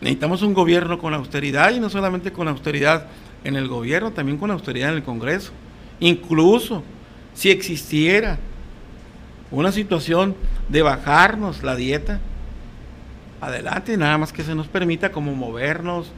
[0.00, 3.06] necesitamos un gobierno con austeridad y no solamente con austeridad
[3.44, 5.52] en el gobierno, también con austeridad en el Congreso.
[6.00, 6.82] Incluso
[7.34, 8.38] si existiera
[9.50, 10.34] una situación
[10.68, 12.20] de bajarnos la dieta,
[13.40, 16.10] adelante, nada más que se nos permita como movernos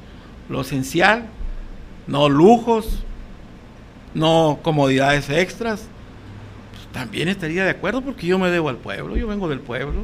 [0.49, 1.27] lo esencial,
[2.07, 3.05] no lujos,
[4.15, 5.89] no comodidades extras,
[6.93, 10.03] también estaría de acuerdo porque yo me debo al pueblo, yo vengo del pueblo,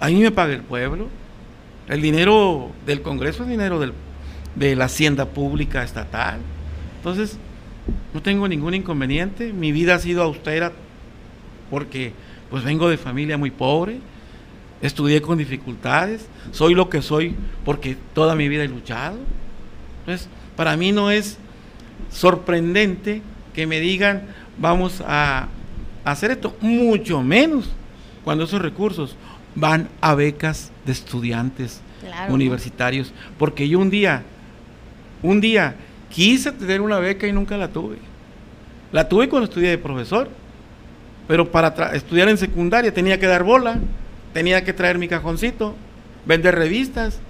[0.00, 1.08] a mí me paga el pueblo,
[1.88, 3.80] el dinero del Congreso es dinero
[4.54, 6.40] de la hacienda pública estatal,
[6.96, 7.38] entonces
[8.14, 10.72] no tengo ningún inconveniente, mi vida ha sido austera
[11.70, 12.12] porque
[12.52, 13.98] pues vengo de familia muy pobre,
[14.82, 17.34] estudié con dificultades, soy lo que soy
[17.64, 19.16] porque toda mi vida he luchado,
[20.00, 21.38] entonces para mí no es
[22.10, 23.22] sorprendente
[23.54, 25.48] que me digan vamos a
[26.04, 27.70] hacer esto, mucho menos
[28.22, 29.16] cuando esos recursos
[29.54, 31.80] van a becas de estudiantes
[32.28, 33.14] universitarios.
[33.38, 34.24] Porque yo un día,
[35.22, 35.74] un día
[36.10, 37.96] quise tener una beca y nunca la tuve.
[38.92, 40.28] La tuve cuando estudié de profesor,
[41.28, 43.78] pero para estudiar en secundaria tenía que dar bola,
[44.32, 45.74] tenía que traer mi cajoncito,
[46.26, 47.20] vender revistas.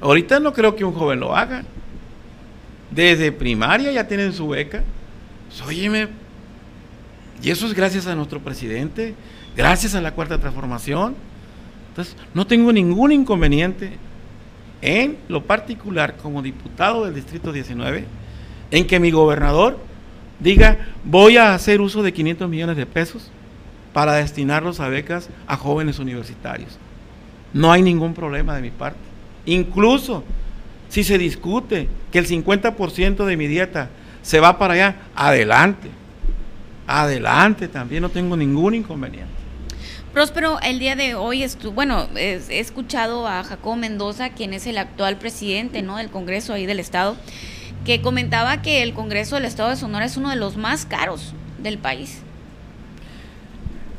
[0.00, 1.64] Ahorita no creo que un joven lo haga.
[2.90, 4.82] Desde primaria ya tienen su beca.
[5.48, 6.08] Pues, óyeme,
[7.42, 9.14] y eso es gracias a nuestro presidente,
[9.56, 11.14] gracias a la cuarta transformación.
[11.90, 13.92] Entonces, no tengo ningún inconveniente
[14.82, 18.04] en lo particular como diputado del Distrito 19,
[18.70, 19.78] en que mi gobernador
[20.40, 23.30] diga, voy a hacer uso de 500 millones de pesos
[23.92, 26.78] para destinarlos a becas a jóvenes universitarios.
[27.52, 28.98] No hay ningún problema de mi parte.
[29.46, 30.24] Incluso
[30.88, 33.90] si se discute que el 50% de mi dieta
[34.22, 35.90] se va para allá, adelante
[36.86, 39.32] adelante también, no tengo ningún inconveniente.
[40.12, 41.44] Próspero, el día de hoy,
[41.74, 45.98] bueno, he escuchado a Jacobo Mendoza, quien es el actual presidente ¿no?
[45.98, 47.16] del Congreso ahí del Estado,
[47.86, 51.32] que comentaba que el Congreso del Estado de Sonora es uno de los más caros
[51.62, 52.20] del país.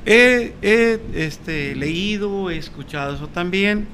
[0.06, 0.54] He,
[1.16, 3.88] este, leído, he escuchado eso también.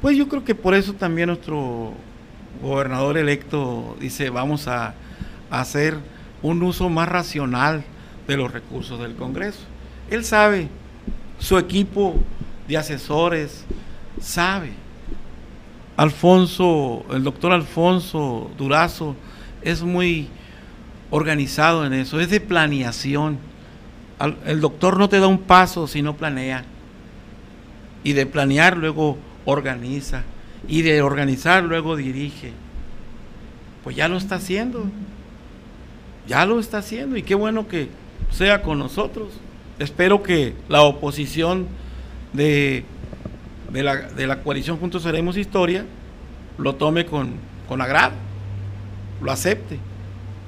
[0.00, 1.92] Pues yo creo que por eso también nuestro
[2.62, 4.94] gobernador electo dice, vamos a
[5.50, 5.98] hacer
[6.40, 7.82] un uso más racional
[8.28, 9.60] de los recursos del Congreso.
[10.08, 10.68] Él sabe,
[11.40, 12.14] su equipo
[12.68, 13.64] de asesores
[14.20, 14.70] sabe.
[15.96, 19.16] Alfonso, el doctor Alfonso Durazo
[19.62, 20.28] es muy,
[21.10, 23.38] organizado en eso, es de planeación.
[24.46, 26.64] el doctor no te da un paso si no planea.
[28.02, 30.22] Y de planear luego organiza.
[30.68, 32.52] Y de organizar luego dirige.
[33.84, 34.84] Pues ya lo está haciendo.
[36.26, 37.16] Ya lo está haciendo.
[37.16, 37.88] Y qué bueno que
[38.30, 39.32] sea con nosotros.
[39.78, 41.66] Espero que la oposición
[42.32, 42.84] de,
[43.72, 45.84] de, la, de la coalición Juntos Haremos Historia
[46.58, 47.34] lo tome con,
[47.68, 48.14] con agrado,
[49.20, 49.78] lo acepte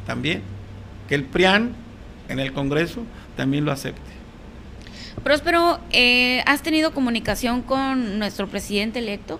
[0.06, 0.42] también.
[1.08, 1.74] Que el PRIAN
[2.28, 3.02] en el Congreso
[3.36, 4.00] también lo acepte.
[5.22, 9.38] Próspero, eh, ¿has tenido comunicación con nuestro presidente electo,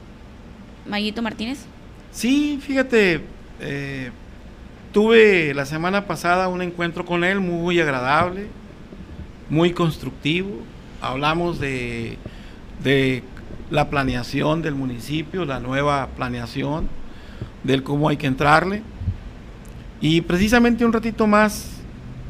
[0.87, 1.65] Mayito Martínez?
[2.13, 3.23] Sí, fíjate,
[3.61, 4.11] eh,
[4.93, 8.47] tuve la semana pasada un encuentro con él muy agradable,
[9.49, 10.51] muy constructivo.
[11.01, 12.19] Hablamos de,
[12.85, 13.25] de
[13.73, 16.89] la planeación del municipio, la nueva planeación,
[17.65, 18.83] del cómo hay que entrarle.
[20.01, 21.81] Y precisamente un ratito más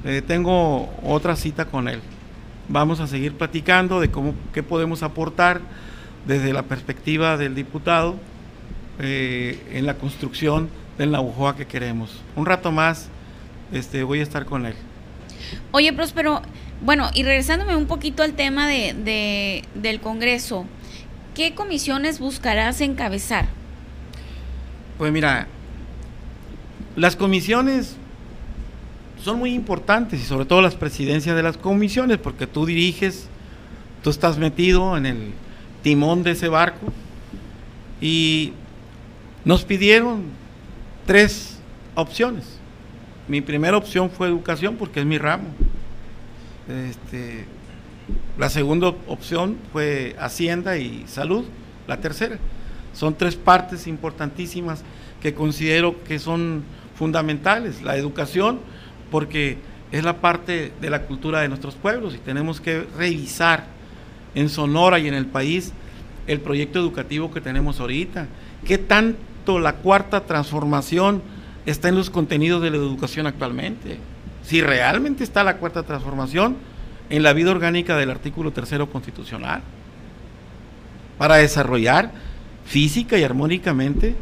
[0.05, 2.01] eh, tengo otra cita con él.
[2.69, 5.61] Vamos a seguir platicando de cómo qué podemos aportar
[6.29, 8.15] desde la perspectiva del diputado
[9.01, 12.21] eh, en la construcción del Naujoa que queremos.
[12.37, 13.09] Un rato más
[13.73, 14.75] este, voy a estar con él.
[15.73, 16.41] Oye, Próspero,
[16.83, 20.67] bueno, y regresándome un poquito al tema de, del Congreso,
[21.35, 23.47] ¿qué comisiones buscarás encabezar?
[24.99, 25.47] Pues mira,
[26.97, 27.97] las comisiones
[29.23, 33.29] son muy importantes y sobre todo las presidencias de las comisiones, porque tú diriges,
[34.03, 35.33] tú estás metido en el
[35.83, 36.93] timón de ese barco
[38.01, 38.53] y
[39.45, 40.25] nos pidieron
[41.07, 41.59] tres
[41.95, 42.59] opciones.
[43.29, 45.49] Mi primera opción fue educación porque es mi ramo.
[46.69, 47.47] Este,
[48.39, 51.45] la segunda opción fue hacienda y salud.
[51.87, 52.39] La tercera.
[52.93, 54.83] Son tres partes importantísimas
[55.21, 56.63] que considero que son
[56.95, 57.83] fundamentales.
[57.83, 58.61] La educación,
[59.11, 59.59] porque
[59.93, 63.67] es la parte de la cultura de nuestros pueblos y tenemos que revisar
[64.35, 65.73] en Sonora y en el país
[66.27, 68.27] el proyecto educativo que tenemos ahorita.
[68.65, 71.23] ¿Qué tanto la cuarta transformación
[71.67, 73.99] está en los contenidos de la educación actualmente?
[74.43, 76.57] Si realmente está la cuarta transformación
[77.11, 79.63] en la vida orgánica del artículo tercero constitucional,
[81.19, 82.11] para desarrollar
[82.65, 84.17] física y armónicamente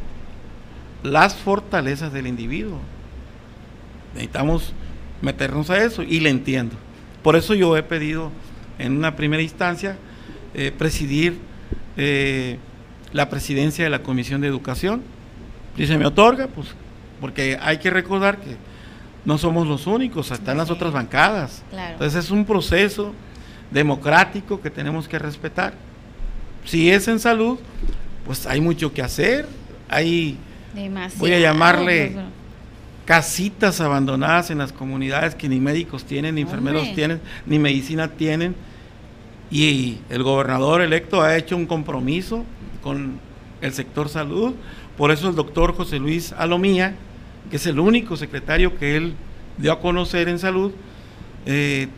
[1.02, 2.78] las fortalezas del individuo.
[4.14, 4.72] Necesitamos
[5.22, 6.76] meternos a eso y le entiendo.
[7.22, 8.30] Por eso yo he pedido
[8.78, 9.96] en una primera instancia
[10.54, 11.38] eh, presidir
[11.96, 12.58] eh,
[13.12, 15.02] la presidencia de la Comisión de Educación.
[15.76, 16.68] Si se me otorga, pues
[17.20, 18.56] porque hay que recordar que
[19.24, 21.62] no somos los únicos, están las otras bancadas.
[21.72, 23.14] Entonces es un proceso
[23.70, 25.74] democrático que tenemos que respetar.
[26.64, 27.58] Si es en salud,
[28.24, 29.46] pues hay mucho que hacer,
[29.88, 30.38] hay,
[31.18, 32.16] voy a llamarle
[33.04, 38.54] casitas abandonadas en las comunidades que ni médicos tienen, ni enfermeros tienen, ni medicina tienen.
[39.50, 42.44] Y el gobernador electo ha hecho un compromiso
[42.82, 43.18] con
[43.60, 44.54] el sector salud.
[44.96, 46.94] Por eso el doctor José Luis Alomía,
[47.48, 49.14] que es el único secretario que él
[49.56, 50.72] dio a conocer en salud,
[51.46, 51.88] eh,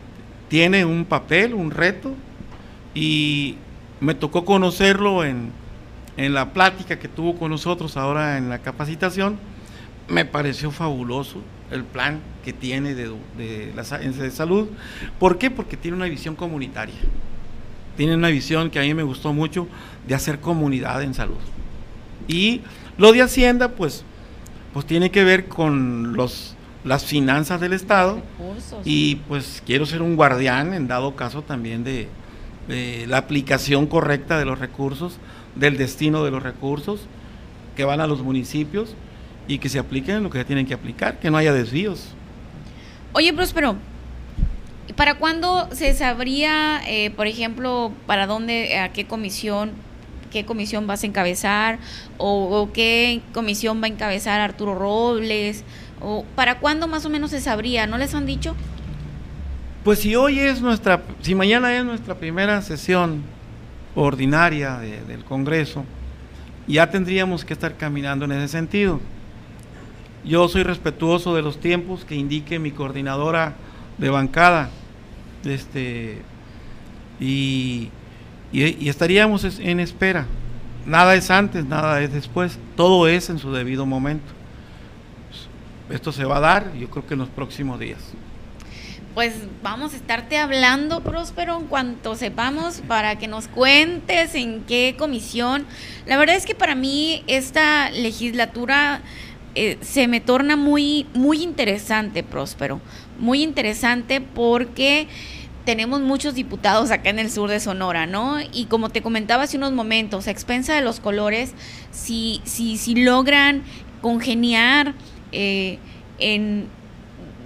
[0.47, 2.13] tiene un papel, un reto,
[2.93, 3.57] y
[3.99, 5.51] me tocó conocerlo en,
[6.17, 9.37] en la plática que tuvo con nosotros ahora en la capacitación
[10.07, 14.67] me pareció fabuloso el plan que tiene de, de, la, de salud.
[15.19, 15.49] ¿Por qué?
[15.49, 16.95] Porque tiene una visión comunitaria.
[17.97, 19.67] Tiene una visión que a mí me gustó mucho
[20.07, 21.37] de hacer comunidad en salud.
[22.27, 22.61] Y
[22.97, 24.03] lo de Hacienda, pues,
[24.73, 28.21] pues tiene que ver con los, las finanzas del Estado.
[28.83, 32.09] Y pues quiero ser un guardián, en dado caso también de,
[32.67, 35.17] de la aplicación correcta de los recursos,
[35.55, 37.01] del destino de los recursos
[37.75, 38.95] que van a los municipios
[39.47, 42.09] y que se apliquen lo que tienen que aplicar, que no haya desvíos.
[43.13, 43.75] Oye, Próspero,
[44.95, 49.71] ¿para cuándo se sabría, eh, por ejemplo, para dónde, a qué comisión,
[50.33, 51.79] qué comisión vas a encabezar
[52.17, 55.63] o, qué comisión va a encabezar Arturo Robles?
[56.01, 57.87] O, ¿Para cuándo más o menos se sabría?
[57.87, 58.55] ¿No les han dicho?
[59.83, 63.23] Pues si hoy es nuestra, si mañana es nuestra primera sesión
[63.95, 65.85] ordinaria del Congreso,
[66.67, 68.99] ya tendríamos que estar caminando en ese sentido.
[70.25, 73.53] Yo soy respetuoso de los tiempos que indique mi coordinadora
[73.97, 74.69] de bancada.
[75.43, 76.21] Este,
[77.19, 77.89] y,
[78.61, 80.27] estaríamos en espera.
[80.85, 82.59] Nada es antes, nada es después.
[82.75, 84.31] Todo es en su debido momento.
[85.89, 87.99] Esto se va a dar, yo creo que en los próximos días.
[89.13, 94.95] Pues vamos a estarte hablando, Próspero, en cuanto sepamos, para que nos cuentes en qué
[94.97, 95.67] comisión.
[96.07, 99.01] La verdad es que para mí esta legislatura
[99.53, 102.81] eh, se me torna muy, muy interesante, Próspero.
[103.19, 105.07] Muy interesante porque
[105.65, 108.37] tenemos muchos diputados acá en el sur de Sonora, ¿no?
[108.51, 111.53] Y como te comentaba hace unos momentos, a expensa de los colores,
[111.91, 113.63] si, si, si logran
[114.01, 114.93] congeniar
[115.31, 115.79] eh,
[116.19, 116.67] en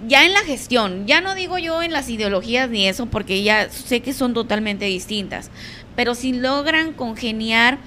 [0.06, 3.68] ya en la gestión, ya no digo yo en las ideologías ni eso, porque ya
[3.70, 5.50] sé que son totalmente distintas,
[5.96, 7.78] pero si logran congeniar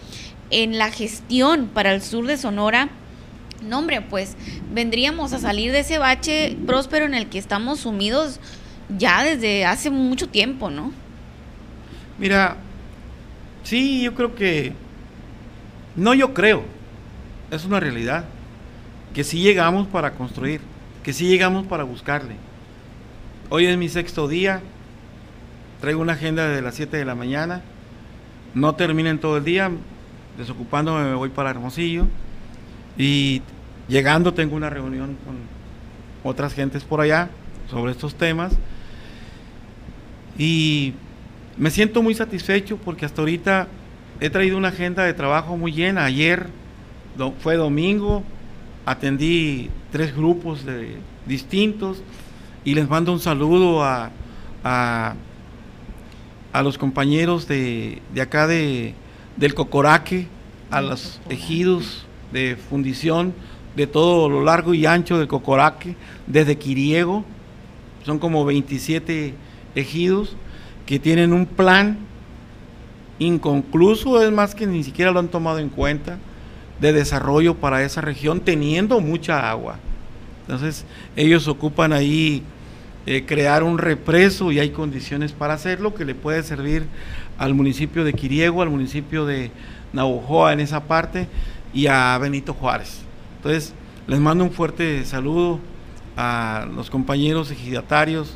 [0.49, 2.89] en la gestión para el sur de Sonora,
[3.63, 4.36] no hombre, pues
[4.73, 8.39] vendríamos a salir de ese bache próspero en el que estamos sumidos
[8.97, 10.91] ya desde hace mucho tiempo, ¿no?
[12.17, 12.57] Mira,
[13.63, 14.73] sí, yo creo que,
[15.95, 16.63] no yo creo,
[17.49, 18.25] es una realidad,
[19.13, 20.61] que sí llegamos para construir,
[21.03, 22.35] que sí llegamos para buscarle.
[23.49, 24.61] Hoy es mi sexto día,
[25.81, 27.61] traigo una agenda de las 7 de la mañana,
[28.53, 29.71] no termino en todo el día,
[30.37, 32.07] desocupándome me voy para Hermosillo
[32.97, 33.41] y
[33.87, 35.35] llegando tengo una reunión con
[36.23, 37.29] otras gentes por allá
[37.69, 38.53] sobre estos temas
[40.38, 40.93] y
[41.57, 43.67] me siento muy satisfecho porque hasta ahorita
[44.19, 46.05] he traído una agenda de trabajo muy llena.
[46.05, 46.47] Ayer
[47.39, 48.23] fue domingo,
[48.86, 52.01] atendí tres grupos de, distintos
[52.63, 54.11] y les mando un saludo a,
[54.63, 55.15] a,
[56.63, 58.93] los compañeros de, de acá de,
[59.38, 60.27] del Cocoraque,
[60.69, 63.34] a los ejidos de fundición
[63.75, 65.95] de todo lo largo y ancho del Cocoraque,
[66.27, 67.23] desde Quiriego,
[68.03, 69.34] son como 27
[69.76, 70.36] ejidos
[70.86, 71.97] que tienen un plan
[73.19, 76.17] inconcluso, es más que ni siquiera lo han tomado en cuenta,
[76.80, 79.78] de desarrollo para esa región, teniendo mucha agua.
[80.41, 82.43] Entonces, ellos ocupan ahí
[83.05, 86.86] eh, crear un represo y hay condiciones para hacerlo que le puede servir
[87.38, 89.51] al municipio de Quiriego, al municipio de
[89.93, 91.28] Navojoa en esa parte
[91.74, 93.01] y a Benito Juárez.
[93.38, 93.74] Entonces,
[94.07, 95.59] les mando un fuerte saludo
[96.17, 98.36] a los compañeros ejidatarios,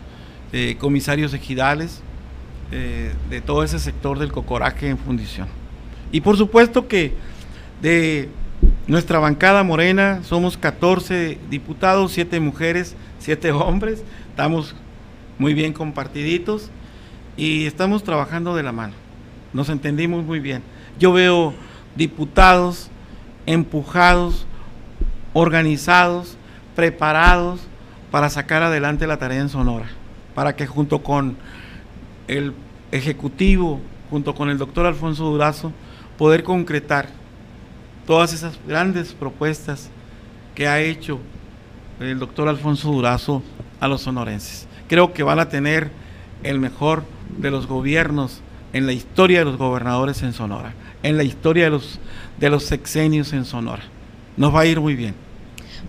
[0.80, 2.02] comisarios ejidales
[2.72, 5.48] eh, de todo ese sector del cocoraje en fundición.
[6.12, 7.14] Y por supuesto que
[7.82, 8.30] de
[8.88, 14.76] nuestra bancada morena somos 14 diputados, 7 mujeres, 7 hombres, estamos
[15.38, 16.72] muy bien compartiditos
[17.38, 18.94] y estamos trabajando de la mano.
[19.54, 20.64] Nos entendimos muy bien.
[20.98, 21.54] Yo veo
[21.96, 22.90] diputados
[23.46, 24.48] empujados,
[25.34, 26.38] organizados,
[26.76, 27.62] preparados
[28.10, 29.88] para sacar adelante la tarea en Sonora,
[30.36, 31.38] para que junto con
[32.28, 32.54] el
[32.92, 35.72] Ejecutivo, junto con el doctor Alfonso Durazo,
[36.18, 37.10] poder concretar
[38.06, 39.90] todas esas grandes propuestas
[40.54, 41.20] que ha hecho
[42.00, 43.42] el doctor Alfonso Durazo
[43.80, 44.68] a los sonorenses.
[44.88, 45.90] Creo que van a tener
[46.44, 47.04] el mejor
[47.38, 48.42] de los gobiernos
[48.74, 52.00] en la historia de los gobernadores en Sonora, en la historia de los,
[52.38, 53.84] de los sexenios en Sonora.
[54.38, 55.25] Nos va a ir muy bien.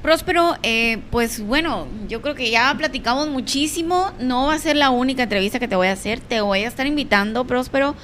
[0.03, 4.13] Próspero, eh, pues bueno, yo creo que ya platicamos muchísimo.
[4.19, 6.21] No va a ser la única entrevista que te voy a hacer.
[6.21, 7.95] Te voy a estar invitando, Próspero,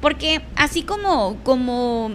[0.00, 2.12] porque así como, como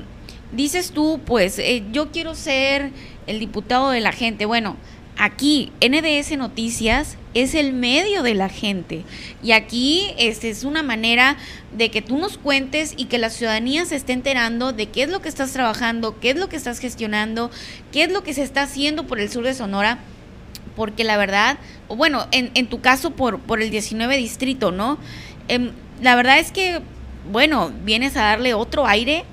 [0.52, 2.92] dices tú, pues eh, yo quiero ser
[3.28, 4.46] el diputado de la gente.
[4.46, 4.78] Bueno,
[5.18, 9.04] aquí NDS Noticias es el medio de la gente.
[9.42, 11.38] Y aquí este, es una manera
[11.76, 15.10] de que tú nos cuentes y que la ciudadanía se esté enterando de qué es
[15.10, 17.50] lo que estás trabajando, qué es lo que estás gestionando,
[17.92, 20.00] qué es lo que se está haciendo por el sur de Sonora,
[20.76, 21.58] porque la verdad,
[21.88, 24.98] o bueno, en, tu caso por, por el 19 distrito, ¿no?
[25.48, 26.82] Em, la verdad es que,
[27.32, 29.26] bueno, vienes a darle otro aire,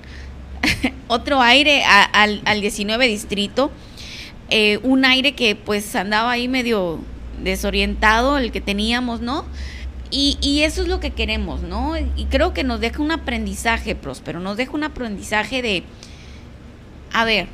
[1.08, 3.70] otro aire al, al 19 distrito
[4.50, 7.00] eh, un aire que pues andaba ahí medio
[7.42, 9.44] desorientado, el que teníamos, ¿no?
[10.12, 11.92] Y, eso es lo que queremos, ¿no?
[11.96, 15.84] Y creo que nos deja un aprendizaje, Próspero, nos deja un aprendizaje de,
[17.12, 17.46] a ver,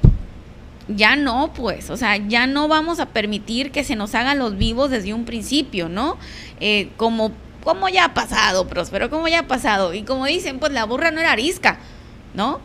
[0.88, 4.57] ya no, pues, o sea, ya no vamos a permitir que se nos hagan los
[4.57, 6.16] vivos desde un principio, ¿no?
[6.61, 7.32] Eh, como,
[7.62, 9.92] como ya ha pasado, Próspero, como ya ha pasado.
[9.92, 11.78] Y como dicen, pues la burra no era arisca,
[12.32, 12.61] ¿no?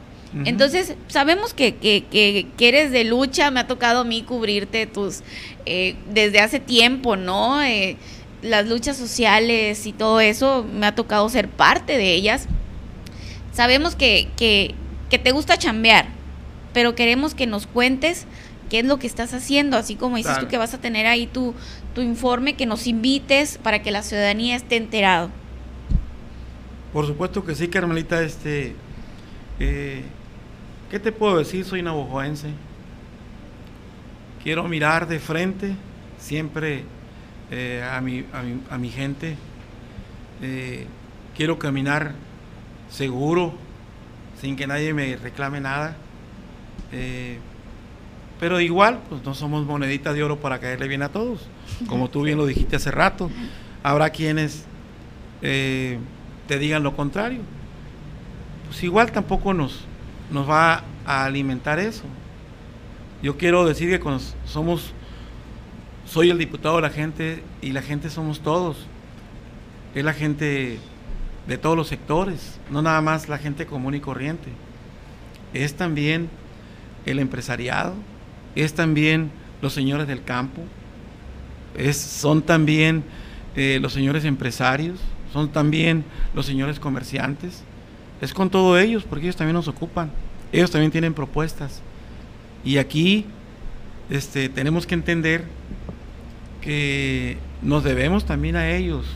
[0.46, 5.24] Entonces, sabemos que, que, que, eres de lucha, me ha tocado a mí cubrirte tus,
[5.66, 7.62] eh, desde hace tiempo, ¿no?
[7.62, 7.98] Eh,
[8.42, 12.48] las luchas sociales y todo eso, me ha tocado ser parte de ellas.
[13.52, 14.74] Sabemos que, que,
[15.10, 16.08] que te gusta chambear,
[16.74, 18.26] pero queremos que nos cuentes
[18.70, 21.28] qué es lo que estás haciendo, así como dices tú que vas a tener ahí
[21.28, 21.54] tu,
[21.94, 25.30] tu informe, que nos invites para que la ciudadanía esté enterado.
[26.94, 28.76] Por supuesto que sí, Carmelita, este...
[29.60, 30.04] Eh,
[30.92, 31.64] ¿Qué te puedo decir?
[31.64, 32.50] Soy navajoense.
[34.44, 35.74] Quiero mirar de frente
[36.18, 36.84] siempre
[37.50, 38.26] eh, a, mi,
[38.70, 39.38] a, mi, gente.
[40.42, 40.86] Eh,
[41.34, 42.12] quiero caminar
[42.90, 43.54] seguro,
[44.42, 45.96] sin que nadie me reclame nada.
[46.92, 47.38] Eh,
[48.42, 51.48] Pero igual, pues no somos moneditas de oro para caerle bien a todos.
[51.88, 53.32] Como tú bien lo dijiste hace rato,
[53.82, 54.66] habrá quienes
[55.40, 57.40] te digan lo contrario.
[58.68, 59.86] Pues igual tampoco nos,
[60.32, 62.04] nos va a alimentar eso.
[63.22, 64.94] Yo quiero decir que somos,
[66.06, 68.88] soy el diputado de la gente y la gente somos todos.
[69.94, 70.80] Es la gente
[71.48, 74.50] de todos los sectores, no nada más la gente común y corriente.
[75.54, 76.30] Es también
[77.06, 77.94] el empresariado,
[78.56, 80.62] es también los señores del campo,
[81.78, 83.04] es, son también
[83.56, 85.00] eh, los señores empresarios,
[85.34, 87.64] son también los señores comerciantes.
[88.22, 90.12] Es con todos ellos, porque ellos también nos ocupan,
[90.52, 91.82] ellos también tienen propuestas.
[92.64, 93.26] Y aquí
[94.12, 95.46] este, tenemos que entender
[96.62, 99.08] que nos debemos también a ellos,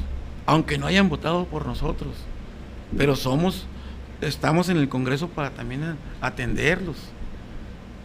[0.47, 2.15] aunque no hayan votado por nosotros,
[2.97, 3.67] pero somos,
[4.21, 6.97] estamos en el Congreso para también atenderlos.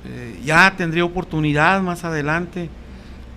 [0.07, 2.69] Eh, ya tendría oportunidad más adelante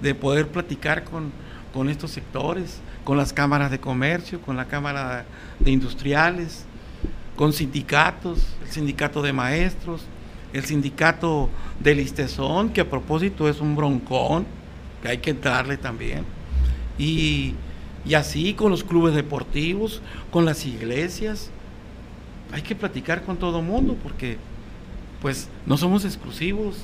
[0.02, 1.32] de poder platicar con,
[1.74, 5.26] con estos sectores, con las cámaras de comercio, con la Cámara
[5.60, 6.66] de Industriales,
[7.36, 10.02] con sindicatos, el sindicato de maestros,
[10.54, 14.46] el sindicato del Istezón, que a propósito es un broncón,
[15.02, 16.24] que hay que darle también.
[16.98, 17.56] Y
[18.06, 21.50] y así con los clubes deportivos, con las iglesias.
[22.52, 24.38] Hay que platicar con todo mundo porque
[25.22, 26.76] pues no somos exclusivos.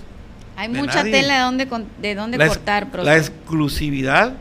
[0.55, 2.87] Hay mucha tela de dónde, de dónde cortar.
[3.03, 4.33] La exclusividad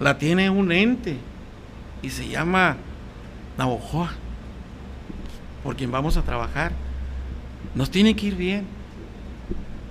[0.00, 1.16] la tiene un ente
[2.02, 2.76] y se llama
[3.56, 4.12] Navojoa,
[5.62, 6.72] por quien vamos a trabajar.
[7.74, 8.66] Nos tiene que ir bien.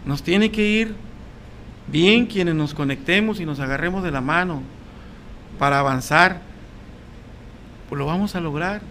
[0.06, 0.96] Nos tiene que ir
[1.88, 4.62] bien quienes nos conectemos y nos agarremos de la mano
[5.58, 6.42] para avanzar,
[7.90, 8.82] pues lo vamos a lograr.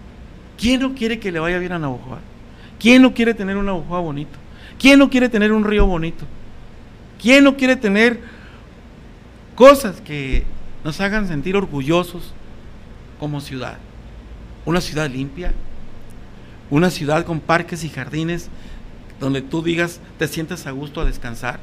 [0.58, 2.18] ¿Quién no quiere que le vaya bien a Navajoa?
[2.78, 4.38] ¿Quién no quiere tener un Navajoa bonito?
[4.78, 6.24] ¿Quién no quiere tener un río bonito?
[7.20, 8.20] ¿Quién no quiere tener
[9.54, 10.44] cosas que
[10.84, 12.32] nos hagan sentir orgullosos
[13.18, 13.78] como ciudad?
[14.64, 15.52] Una ciudad limpia,
[16.70, 18.48] una ciudad con parques y jardines
[19.20, 21.58] donde tú digas, te sientes a gusto a descansar.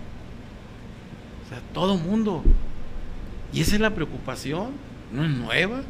[1.45, 2.43] O sea, todo mundo.
[3.54, 4.72] Y esa es la preocupación
[5.14, 5.82] no es nueva.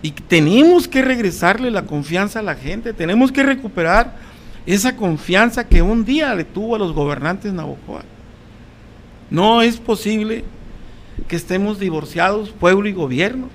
[0.00, 4.16] Y tenemos que regresarle la confianza a la gente, tenemos que recuperar
[4.64, 8.02] esa confianza que un día le tuvo a los gobernantes Navajoa.
[9.30, 10.44] No es posible
[11.28, 13.48] que estemos divorciados, pueblo y gobierno.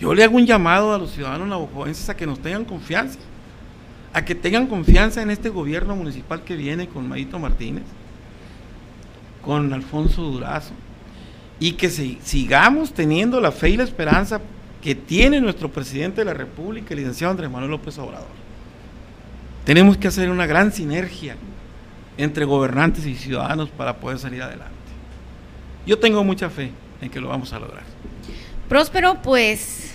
[0.00, 3.18] Yo le hago un llamado a los ciudadanos navajoenses a que nos tengan confianza,
[4.14, 7.84] a que tengan confianza en este gobierno municipal que viene con Mayito Martínez,
[9.42, 10.72] con Alfonso Durazo,
[11.58, 14.40] y que sigamos teniendo la fe y la esperanza
[14.80, 18.40] que tiene nuestro presidente de la República, el licenciado Andrés Manuel López Obrador.
[19.64, 21.36] Tenemos que hacer una gran sinergia
[22.16, 24.72] entre gobernantes y ciudadanos para poder salir adelante.
[25.86, 26.70] Yo tengo mucha fe
[27.02, 27.82] en que lo vamos a lograr.
[28.68, 29.89] Próspero, pues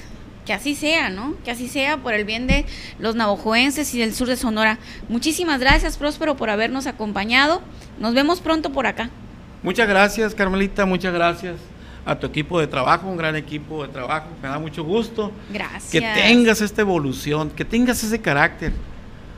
[0.45, 1.35] que así sea, ¿no?
[1.43, 2.65] Que así sea por el bien de
[2.99, 4.77] los navajoenses y del sur de Sonora.
[5.09, 7.61] Muchísimas gracias, Próspero, por habernos acompañado.
[7.99, 9.09] Nos vemos pronto por acá.
[9.63, 11.55] Muchas gracias, Carmelita, muchas gracias
[12.05, 15.31] a tu equipo de trabajo, un gran equipo de trabajo, me da mucho gusto.
[15.51, 15.91] Gracias.
[15.91, 18.73] Que tengas esta evolución, que tengas ese carácter.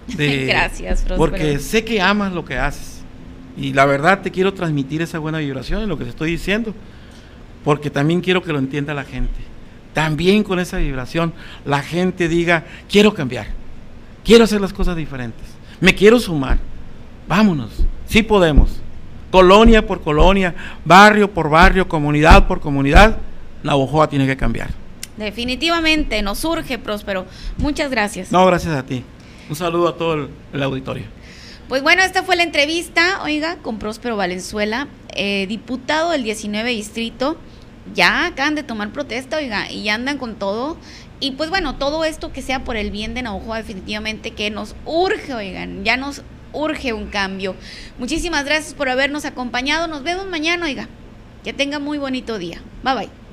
[0.07, 3.01] De, gracias, Porque sé que amas lo que haces.
[3.57, 6.73] Y la verdad te quiero transmitir esa buena vibración en lo que te estoy diciendo,
[7.65, 9.46] porque también quiero que lo entienda la gente.
[9.97, 11.33] También con esa vibración
[11.65, 13.47] la gente diga, quiero cambiar,
[14.23, 15.47] quiero hacer las cosas diferentes,
[15.81, 16.59] me quiero sumar,
[17.27, 17.71] vámonos,
[18.05, 18.79] sí podemos
[19.31, 20.53] colonia por colonia,
[20.85, 23.17] barrio por barrio, comunidad por comunidad,
[23.63, 24.69] la Navojoa tiene que cambiar.
[25.17, 27.25] Definitivamente, nos surge, Próspero.
[27.57, 28.31] Muchas gracias.
[28.31, 29.03] No, gracias a ti.
[29.49, 31.05] Un saludo a todo el, auditorio.
[31.69, 37.39] Pues bueno, esta fue la entrevista, oiga, con Próspero Valenzuela, eh, diputado del 19 distrito.
[37.93, 40.77] Ya acaban de tomar protesta, oiga, y ya andan con todo.
[41.19, 44.75] Y pues bueno, todo esto que sea por el bien de Navajoa, definitivamente que nos
[44.85, 46.21] urge, oigan, ya nos
[46.53, 47.55] urge un cambio.
[47.97, 49.87] Muchísimas gracias por habernos acompañado.
[49.87, 50.87] Nos vemos mañana, oiga.
[51.43, 52.61] Que tenga muy bonito día.
[52.83, 53.26] Bye bye.